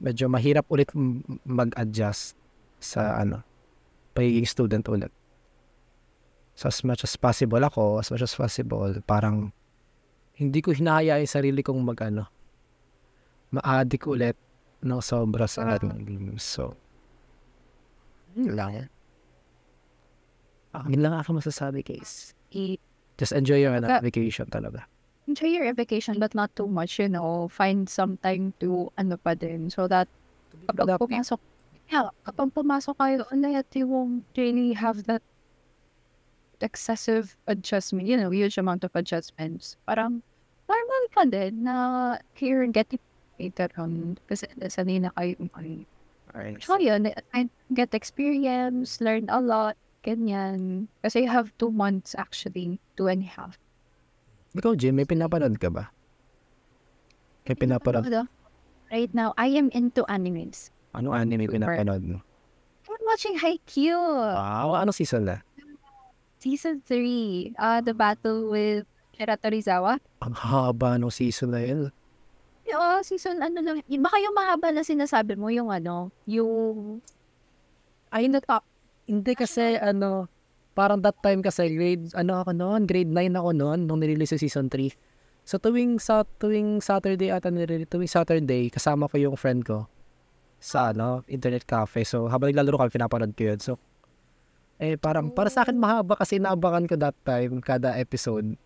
[0.00, 0.92] Medyo mahirap ulit
[1.48, 2.36] mag-adjust
[2.80, 3.40] sa, ano,
[4.12, 5.12] pagiging student ulit.
[6.56, 9.52] So, as much as possible ako, as much as possible, parang,
[10.36, 12.28] hindi ko hinahaya yung sarili kong mag, ano,
[13.54, 14.36] ma-addict ulit
[14.82, 15.94] ng sobra sa ano.
[16.36, 16.74] So,
[18.34, 18.90] yun lang.
[20.74, 22.34] Ah, yun lang ako masasabi, case.
[23.14, 24.90] Just enjoy your Ka- vacation talaga.
[25.24, 27.48] enjoy your vacation but not too much, you know.
[27.48, 30.04] Find some time to ano pa din so that
[30.68, 31.40] kapag pumasok,
[31.88, 35.24] yeah, kapag pumasok kayo ulit, you won't really have that
[36.60, 39.76] excessive adjustment, you know, huge amount of adjustments.
[39.88, 40.20] Parang
[40.68, 41.74] normal pa din na
[42.36, 43.00] here getting
[43.38, 45.36] later on kasi nasanay na kayo.
[45.54, 45.84] ano.
[46.34, 46.58] Alright.
[46.62, 50.90] So yun, I get experience, learn a lot, ganyan.
[51.02, 53.54] Kasi you have two months actually, two and a half.
[54.54, 55.90] Ikaw, Jim, may pinapanood ka ba?
[57.46, 58.06] May pinapanood?
[58.06, 58.26] Ano,
[58.92, 60.70] Right now, I am into animes.
[60.94, 62.18] Ano anime pinapanood mo?
[62.86, 63.98] I'm watching Haikyuu.
[64.38, 65.42] Wow, anong season na?
[66.38, 67.54] Season 3.
[67.58, 69.98] Uh, the battle with Kira Torizawa.
[70.22, 71.90] Ang haba ng season na yun.
[72.74, 73.76] Oo, season ano lang.
[73.86, 77.00] Yun, baka yung mahaba na sinasabi mo, yung ano, yung...
[78.10, 78.62] Ay, na top.
[79.06, 80.30] Hindi kasi ano,
[80.74, 84.42] parang that time kasi grade, ano ako noon, grade 9 ako noon nung nirelease yung
[84.42, 84.90] season 3.
[85.44, 89.86] So tuwing sa tuwing Saturday ata nirelease, tuwing Saturday kasama ko yung friend ko
[90.58, 92.02] sa ano, internet cafe.
[92.02, 93.60] So habang naglalaro kami pinapanood ko yun.
[93.62, 93.72] So
[94.82, 98.58] eh parang para sa akin mahaba kasi naabangan ko that time kada episode.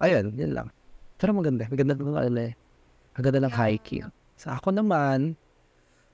[0.00, 0.68] Ayun, yun lang.
[1.20, 2.56] Pero maganda, maganda ng ano eh.
[3.20, 4.08] Maganda ng Haikyuu.
[4.40, 5.36] Sa ako naman,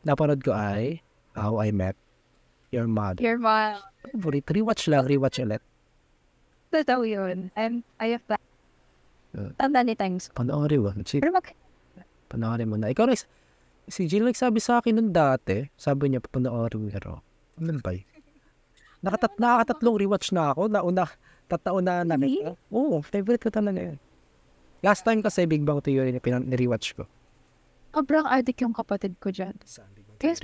[0.03, 0.99] napanood ko ay
[1.39, 1.95] How I Met
[2.75, 3.23] Your Mother.
[3.23, 3.79] Your mom.
[4.11, 4.51] Favorite.
[4.51, 5.63] Rewatch lang, rewatch ulit.
[6.75, 7.55] Totoo yun.
[7.55, 8.43] I'm, I have that.
[9.39, 9.55] Uh.
[9.55, 10.35] Tanda ni times.
[10.35, 10.91] Panoorin mo.
[11.07, 11.47] Si, Pero mag...
[12.27, 12.91] panoorin mo na.
[12.91, 13.23] Ikaw, Rex,
[13.87, 16.91] si Jill nagsabi sa akin nung dati, sabi niya, panoorin mo.
[16.91, 17.23] Pero,
[17.63, 18.03] ano ba yun?
[19.07, 20.67] Nakatat, nakakatatlong rewatch na ako.
[20.67, 21.07] Nauna,
[21.47, 22.51] tatauna na Really?
[22.75, 23.99] Oo, favorite ko talaga yun.
[24.85, 27.09] Last time kasi Big Bang Theory na pinan- nirewatch ko.
[27.97, 29.57] Sobrang addict yung kapatid ko dyan.
[30.21, 30.41] Guys,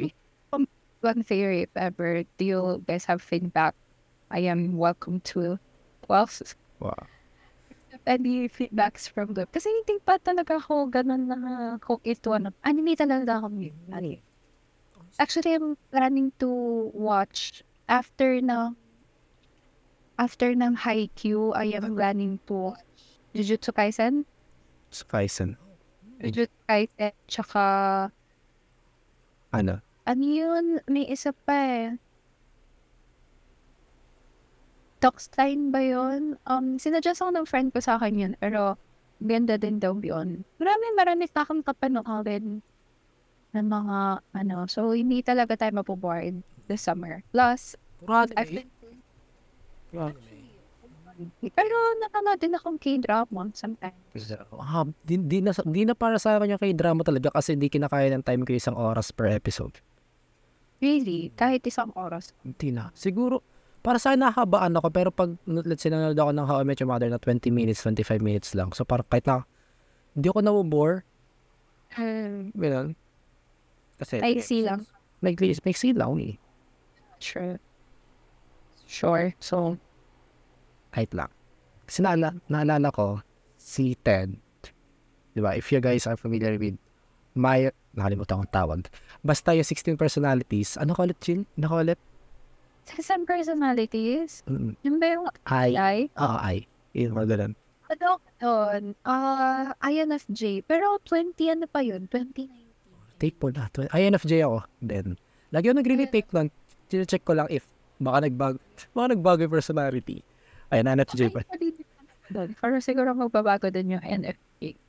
[0.52, 0.64] um,
[1.04, 3.76] one theory, if ever, do you guys have feedback?
[4.32, 5.60] I am welcome to.
[6.08, 6.28] Well,
[6.80, 6.96] Wow.
[8.08, 9.46] any feedbacks from them.
[9.52, 11.38] Kasi hindi pa talaga ako ganun na
[11.78, 12.56] kung ito ano.
[12.64, 13.52] Anime talaga ako.
[13.92, 14.24] Anime.
[15.20, 16.48] Actually, I'm planning to
[16.96, 18.72] watch after na
[20.16, 22.91] after ng Haikyuu, I am planning to watch
[23.32, 24.28] Jujutsu Kaisen.
[24.92, 25.56] Sa Kaisen.
[26.20, 27.64] Jujutsu Kaisen, tsaka
[29.52, 29.80] Ano?
[30.04, 30.80] ano yun?
[30.88, 31.88] May isa pa eh.
[35.02, 36.38] Talkstein ba yun?
[36.46, 38.78] Um, sinadjust ako ng friend ko sa akin yun, pero
[39.18, 40.46] ganda din daw yun.
[40.62, 42.62] Marami, marami pa akong kapanoorin.
[43.52, 43.98] ng mga
[44.32, 44.64] ano.
[44.64, 46.40] So, hindi talaga tayo mapoboard
[46.72, 47.20] this summer.
[47.36, 48.64] Plus, Puro I've been
[49.92, 50.16] anime.
[51.52, 53.98] Pero nakanood din akong K-drama sometimes.
[54.56, 57.68] Ah, di, di, na, di na para sa akin yung kay drama talaga kasi di
[57.68, 59.78] kinakaya ng time ko isang oras per episode.
[60.82, 62.34] Really, kahit isang oras.
[62.42, 62.90] Hindi na.
[62.96, 63.42] Siguro,
[63.82, 66.90] para sa nahabaan ako pero pag let's say nanonood ako ng How I Met Your
[66.90, 68.70] Mother na 20 minutes, 25 minutes lang.
[68.70, 69.42] So parang kahit na
[70.14, 71.02] hindi ako na-bore.
[71.98, 72.94] Um, Ganun.
[73.98, 74.86] Kasi I see lang.
[75.22, 76.34] may, may see lang eh.
[77.22, 77.58] Sure.
[78.86, 79.32] Sure.
[79.38, 79.78] So,
[80.92, 81.32] Kahit lang.
[81.88, 83.24] Kasi naala, naalala ko
[83.56, 84.36] si Ted.
[85.32, 85.56] Di ba?
[85.56, 86.76] If you guys are familiar with
[87.32, 88.80] my, nakalimutan ko ang tawag.
[89.24, 90.76] Basta yung 16 personalities.
[90.76, 91.48] Ano ko ulit, Jill?
[91.56, 92.00] Ano ko ulit?
[92.98, 95.70] some personalities, Mm, yung ba yung I.
[95.72, 95.98] AI?
[96.18, 96.56] Oo, I.
[96.98, 97.52] Yung mga ganun.
[97.88, 98.08] Ano
[98.42, 98.82] yun?
[99.06, 100.66] Ah, INFJ.
[100.66, 102.10] Pero 20 ano pa yun?
[102.10, 102.50] 2019.
[103.22, 103.70] Take po na.
[103.70, 104.66] INFJ ako.
[104.82, 105.14] Then,
[105.54, 106.48] lagi ako nag-retake nun.
[106.90, 107.64] Check ko lang if
[108.02, 108.58] baka nagbago,
[108.92, 110.26] baka nagbago yung personality.
[110.72, 111.44] Ayun, INFJ pa.
[112.32, 112.56] Doon.
[112.56, 114.80] Pero siguro magbabago din yung NFJ.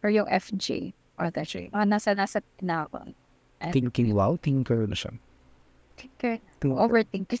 [0.00, 0.96] Or yung FJ.
[1.20, 3.12] Or that Mga nasa-nasa na ako.
[3.72, 5.12] Thinking, wow, thinker na siya.
[5.96, 6.40] Thinker.
[6.60, 6.76] Thinker.
[6.76, 7.40] Overthinker.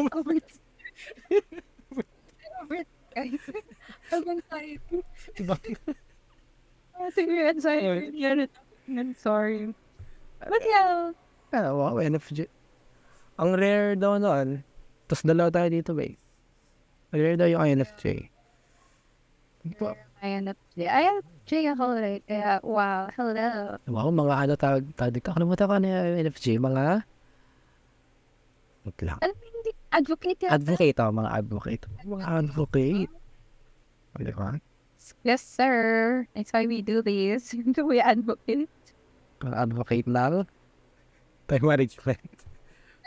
[0.00, 0.44] Overthinker.
[2.64, 2.96] Overthinker.
[3.16, 3.40] Guys.
[4.12, 5.00] Anxiety.
[5.40, 5.56] Diba?
[6.92, 8.12] Ah, Sige, anxiety.
[8.12, 8.44] Yan.
[8.92, 9.72] I'm sorry.
[10.36, 11.16] But yeah.
[11.56, 12.44] Ah, wow, INFJ.
[13.40, 14.60] Ang rare daw noon.
[15.06, 16.18] Tapos dalawa tayo dito, babe.
[17.14, 18.28] Rare daw yung INFJ.
[19.78, 20.78] Wow, INFJ.
[20.86, 22.22] INFJ ako right.
[22.26, 23.06] Kaya, wow.
[23.14, 23.78] Hello.
[23.86, 25.30] wow mga ano tawag, tawag dito.
[25.30, 26.46] Kalimutan ko na yung INFJ.
[26.58, 26.84] Mga,
[28.86, 29.18] wait lang.
[29.22, 29.70] Alam mo, hindi.
[29.94, 30.50] Advocate yan.
[30.58, 31.82] Advocate ako, mga advocate.
[32.02, 33.12] Mga advocate.
[34.16, 34.50] Di ba?
[35.22, 36.26] Yes, sir.
[36.34, 37.54] That's why we do this.
[37.78, 38.66] we advocate.
[39.38, 40.50] Mga advocate lang.
[41.46, 42.38] Time management.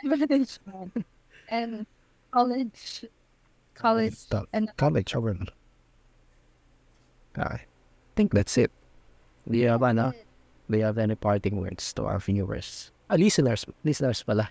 [0.00, 1.04] Management.
[1.50, 1.86] And
[2.30, 3.04] college.
[3.74, 4.14] College.
[4.14, 4.46] Stop.
[4.54, 5.36] And College, over.
[7.34, 7.42] Okay.
[7.42, 7.66] I
[8.16, 8.70] think that's it.
[9.48, 10.12] Do you have, ano?
[10.70, 12.94] Do you have any parting words to our viewers?
[13.10, 13.66] Ah, listeners.
[13.82, 14.48] Listeners pala.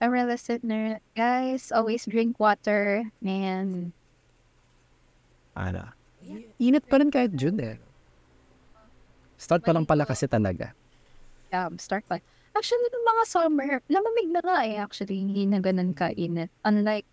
[0.00, 1.00] I'm a listener.
[1.16, 3.08] Guys, always drink water.
[3.22, 3.92] Man.
[5.56, 5.90] Ano?
[6.60, 7.78] Init pa rin kahit June eh.
[9.38, 10.76] Start pa lang pala kasi talaga.
[11.50, 12.20] Yeah, start pa.
[12.54, 15.18] Actually, nung mga summer, lamamig na nga eh, actually.
[15.18, 16.54] Hindi na ganun kainit.
[16.62, 17.06] Unlike,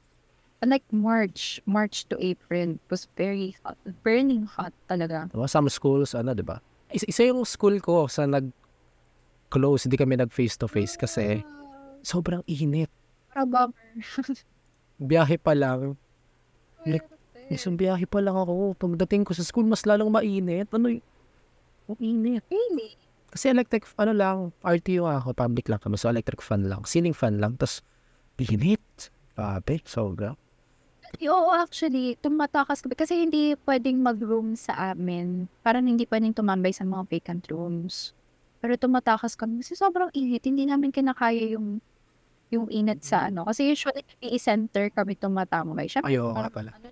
[0.61, 3.73] unlike March, March to April, was very hot.
[4.05, 5.25] Burning hot talaga.
[5.33, 5.49] Diba?
[5.49, 6.61] Some schools, ano, di ba?
[6.93, 11.41] Isa, isa yung school ko sa nag-close, hindi kami nag-face to face kasi
[12.05, 12.93] sobrang init.
[13.33, 13.73] Parang
[15.09, 15.97] Biyahe pa lang.
[16.85, 17.09] Like,
[17.49, 18.77] isang biyahe pa lang ako.
[18.77, 20.69] Pagdating ko sa school, mas lalong mainit.
[20.69, 21.01] Ano y-
[21.89, 22.45] Ang init.
[22.45, 22.93] Really?
[23.31, 25.95] Kasi electric, ano lang, RTO ako, public lang kami.
[25.95, 27.55] So electric fan lang, ceiling fan lang.
[27.55, 27.79] Tapos,
[28.37, 28.83] init.
[29.31, 30.35] Grabe, sobra.
[31.23, 32.95] Oo, actually, tumatakas kami.
[32.95, 35.47] Kasi hindi pwedeng mag-room sa amin.
[35.63, 38.11] Parang hindi pwedeng tumambay sa mga vacant rooms.
[38.59, 40.43] Pero tumatakas kami kasi sobrang init.
[40.45, 41.79] Hindi namin kinakaya yung
[42.51, 43.47] yung init sa ano.
[43.47, 45.87] Kasi usually, PE center kami tumatambay.
[45.87, 46.71] Siyempre, Ayaw nga pala.
[46.75, 46.87] ano,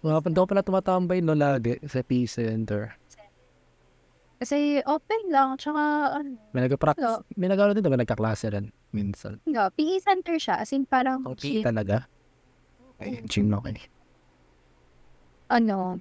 [0.00, 2.98] Mga pandaw pala tumatambay no lagi sa peace center.
[4.40, 5.60] Kasi open lang.
[5.60, 9.36] Tsaka, ano, May nagpa-practice, may nagano din, may nagkaklase rin minsan.
[9.44, 10.58] no, PE center siya.
[10.58, 12.08] As in, parang, Ang PE talaga.
[12.96, 13.76] Ay, gym na okay.
[15.48, 16.00] ano,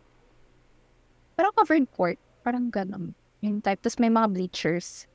[1.36, 2.20] parang covered court.
[2.40, 3.12] Parang ganun.
[3.40, 3.80] Yung type.
[3.80, 5.08] Tapos may mga bleachers.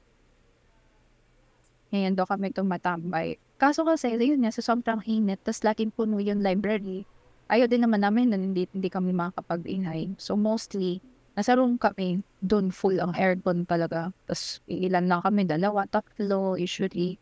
[1.93, 3.37] Ngayon daw kami tumatambay.
[3.55, 7.07] Kaso kasi, yun nga, sa sobrang init, tapos laging puno yung library.
[7.47, 10.17] Ayaw din naman namin na hindi, hindi kami makakapag-ingay.
[10.19, 10.99] So mostly,
[11.35, 14.15] nasa room kami, doon full ang aircon talaga.
[14.27, 17.19] Tapos ilan lang kami, dalawa, tatlo, usually.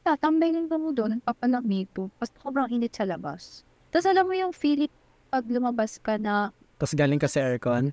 [0.00, 2.12] Tatambay lang kami doon, nagpapalamig po.
[2.18, 3.64] Tapos sobrang init sa labas.
[3.88, 4.92] Tapos alam mo yung feeling
[5.28, 7.92] pag lumabas ka na, Tapos galing ka sa aircon.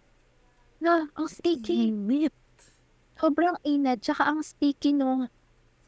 [0.81, 1.93] na, ang sticky.
[1.93, 2.33] Init.
[3.15, 4.01] Sobrang init.
[4.01, 5.29] Tsaka ang sticky nung,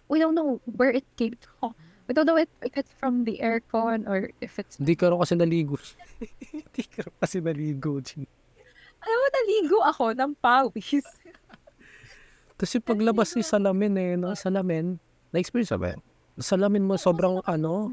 [0.05, 1.73] we don't know where it came from.
[2.05, 5.33] We don't know if it's from the aircon or if it's, Hindi ka rin kasi
[5.39, 5.79] naligo.
[6.51, 8.03] Hindi ka rin kasi naligo.
[9.03, 11.03] Alam mo, naligo ako ng pawis.
[12.63, 14.31] Yung paglabas ng salamin eh, no?
[14.39, 14.95] Salamin.
[15.35, 16.01] Na-experience ba yan?
[16.39, 17.91] Salamin mo sobrang ano,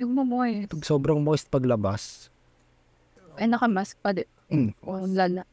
[0.00, 0.64] Yung mamoy.
[0.80, 2.32] sobrang moist paglabas.
[3.36, 4.28] Ay, nakamask pa din.
[4.48, 4.72] Mm.
[4.80, 5.44] Oh, lala.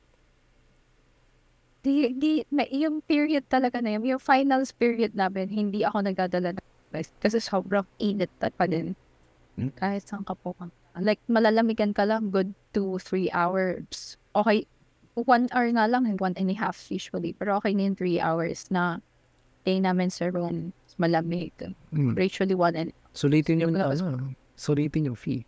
[1.83, 6.55] Di, di, na, yung period talaga na yun, yung finals period namin, hindi ako nagdadala
[6.55, 8.95] ng mask kasi sobrang init pa din.
[9.59, 9.71] Hmm?
[9.75, 10.55] Kahit saan ka po.
[10.95, 14.15] Like, malalamigan ka lang, good 2, 3 hours.
[14.33, 14.65] Okay,
[15.13, 17.33] one hour nga lang and one and a half usually.
[17.37, 18.97] Pero okay na yung three hours na
[19.61, 20.73] stay namin sa room.
[20.97, 21.53] Malamig.
[21.93, 22.13] Mm.
[22.17, 23.93] Usually one and Sulitin yung, Wala.
[23.93, 25.45] ano, sulitin yung fee.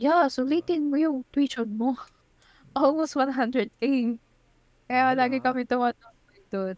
[0.00, 1.92] Yeah, sulitin mo yung tuition mo.
[2.76, 4.16] Almost 100k.
[4.88, 5.28] Kaya Wala.
[5.28, 6.76] lagi kami tumatawag doon.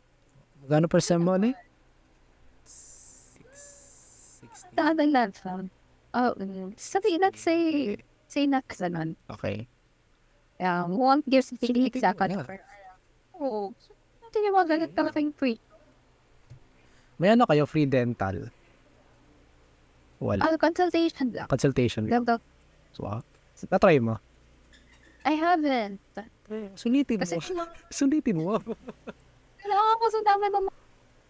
[0.62, 1.54] Magkano per sem mo, eh?
[4.74, 5.62] Dahil lang sa...
[6.12, 6.34] Oh,
[6.76, 7.96] sabi, let's say,
[8.28, 9.16] say na kasanon.
[9.32, 9.70] Okay.
[10.62, 12.38] Um, won't give mo, yeah.
[12.38, 12.58] number.
[13.42, 13.74] Oo.
[13.82, 13.90] So,
[14.22, 15.58] natin yung mga ganit kalaking free.
[17.18, 18.54] May ano kayo, free dental?
[20.22, 20.46] Wala.
[20.46, 21.50] Ah, consultation lang.
[21.50, 22.06] Consultation.
[22.06, 22.38] Lang daw.
[23.02, 23.26] Wow.
[23.66, 24.22] Na-try mo?
[25.26, 25.98] I haven't.
[26.78, 27.66] Sulitin Kasi mo.
[27.98, 28.58] Sulitin mo.
[29.62, 30.80] kailangan ko sa dami ng mga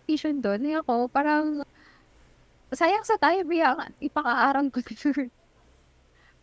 [0.04, 0.58] tuition doon.
[0.60, 1.64] Hindi ako, parang,
[2.72, 5.28] sayang sa time, kaya nga, ipaka-aral ko na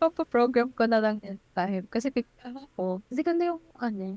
[0.00, 1.84] Papaprogram ko na lang yung time.
[1.92, 3.04] Kasi pipila ko.
[3.12, 4.16] Kasi ganda yung, ano,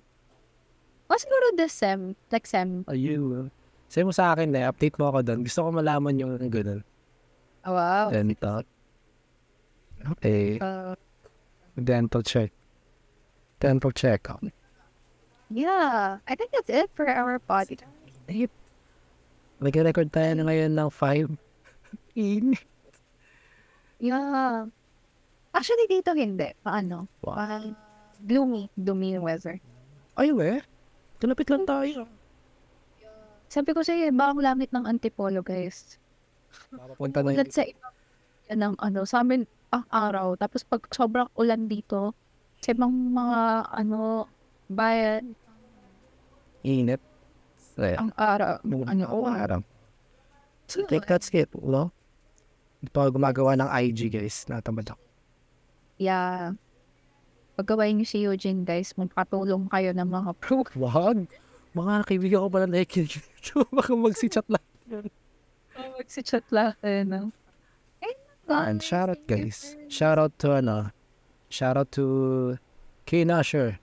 [1.12, 2.88] o siguro this sem, like sem.
[2.88, 3.52] Ayun.
[3.92, 5.44] Say mo sa akin na, update mo ako doon.
[5.44, 6.82] Gusto ko malaman yung ganun.
[7.68, 8.10] Oh, wow.
[8.10, 8.64] Dental.
[10.18, 10.58] Okay.
[10.58, 10.96] Uh,
[11.78, 12.52] Dental check.
[13.60, 14.28] Dental check.
[15.54, 17.88] yeah, I think that's it for our podcast.
[19.64, 21.38] Nag-record tayo na ngayon ng 5.
[22.20, 22.58] In.
[24.04, 24.68] Yeah.
[25.54, 26.50] Actually, dito hindi.
[26.66, 27.06] Paano?
[27.22, 27.38] Wow.
[27.38, 27.66] Parang
[28.26, 28.68] gloomy.
[28.74, 29.62] Gloomy yung weather.
[30.18, 30.60] Ay, we.
[31.22, 32.10] Kalapit lang tayo.
[33.54, 36.02] Sabi ko sa'yo, baka lamit ng antipolo, guys.
[36.98, 37.88] Punta na Ulan sa iba.
[38.50, 40.34] Yan ang ano, sa amin, ang araw.
[40.42, 42.18] Tapos pag sobrang ulan dito,
[42.66, 44.26] sa ibang mga, ano,
[44.74, 45.38] bayan,
[46.64, 47.02] init.
[47.76, 49.62] Kaya, ang araw, ano, oh, araw.
[50.66, 51.92] So, think that's it, no?
[52.80, 54.48] Hindi pa gumagawa ng IG, guys.
[54.48, 55.03] Natamad ako.
[55.98, 56.58] Yeah.
[57.54, 60.66] Paggawain niyo si Eugene, guys, magpatulong kayo ng mga pro.
[60.82, 61.30] Wag.
[61.74, 63.22] Mga kaibigan ko pala nakikinig.
[63.78, 64.66] Baka magsi-chat lang.
[64.94, 67.30] Oh, Magsi-chat lang, ano.
[68.50, 69.78] And shout out, guys.
[69.88, 70.92] Shout out to, ano,
[71.48, 72.58] shout out to
[73.06, 73.80] Kane Usher.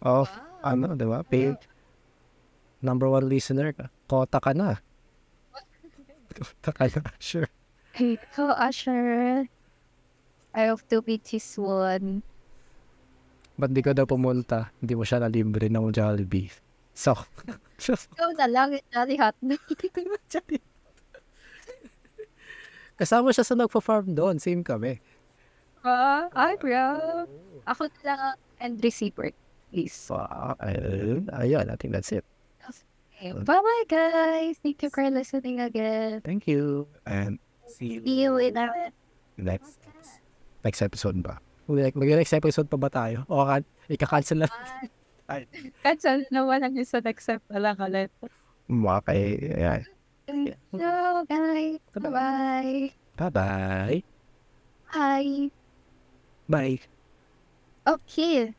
[0.00, 0.30] Of,
[0.64, 1.20] ano, di ba?
[1.26, 1.58] Paid.
[2.80, 3.90] Number one listener ka.
[4.08, 4.78] Kota ka na.
[6.38, 7.50] Kota ka na, sure.
[7.92, 9.50] Hey, so Asher,
[10.58, 12.26] I hope to meet this one.
[13.54, 14.74] Ba't di ka daw pumunta?
[14.82, 16.50] Hindi mo siya nalibre ng Jollibee.
[16.98, 17.14] So,
[18.18, 19.38] Ikaw na lang, Jolly Hot
[22.98, 24.42] kasama siya sa nagpa-farm doon.
[24.42, 24.98] Same kami.
[25.86, 27.22] Ah, ay, bro.
[27.70, 29.30] Ako na lang ang end receiver,
[29.70, 29.94] please.
[29.94, 30.18] So,
[30.58, 32.26] ayun, ayun, I think that's it.
[33.14, 34.58] Okay, Bye-bye, guys.
[34.58, 36.18] Thank you for listening again.
[36.26, 36.90] Thank you.
[37.06, 37.38] And
[37.70, 38.90] see See you in our
[39.38, 39.87] next
[40.64, 41.38] next episode ba?
[41.68, 43.28] Like, mag-next episode pa ba tayo?
[43.28, 43.60] O kan,
[43.92, 44.48] ika-cancel na.
[45.84, 48.08] Cancel naman ang isa next step na lang ulit.
[48.68, 49.82] Okay, ayan.
[50.72, 51.80] So, guys.
[51.92, 52.92] Bye-bye.
[53.20, 54.00] Bye-bye.
[54.88, 55.52] Bye.
[56.48, 56.80] Bye.
[57.84, 58.58] Okay.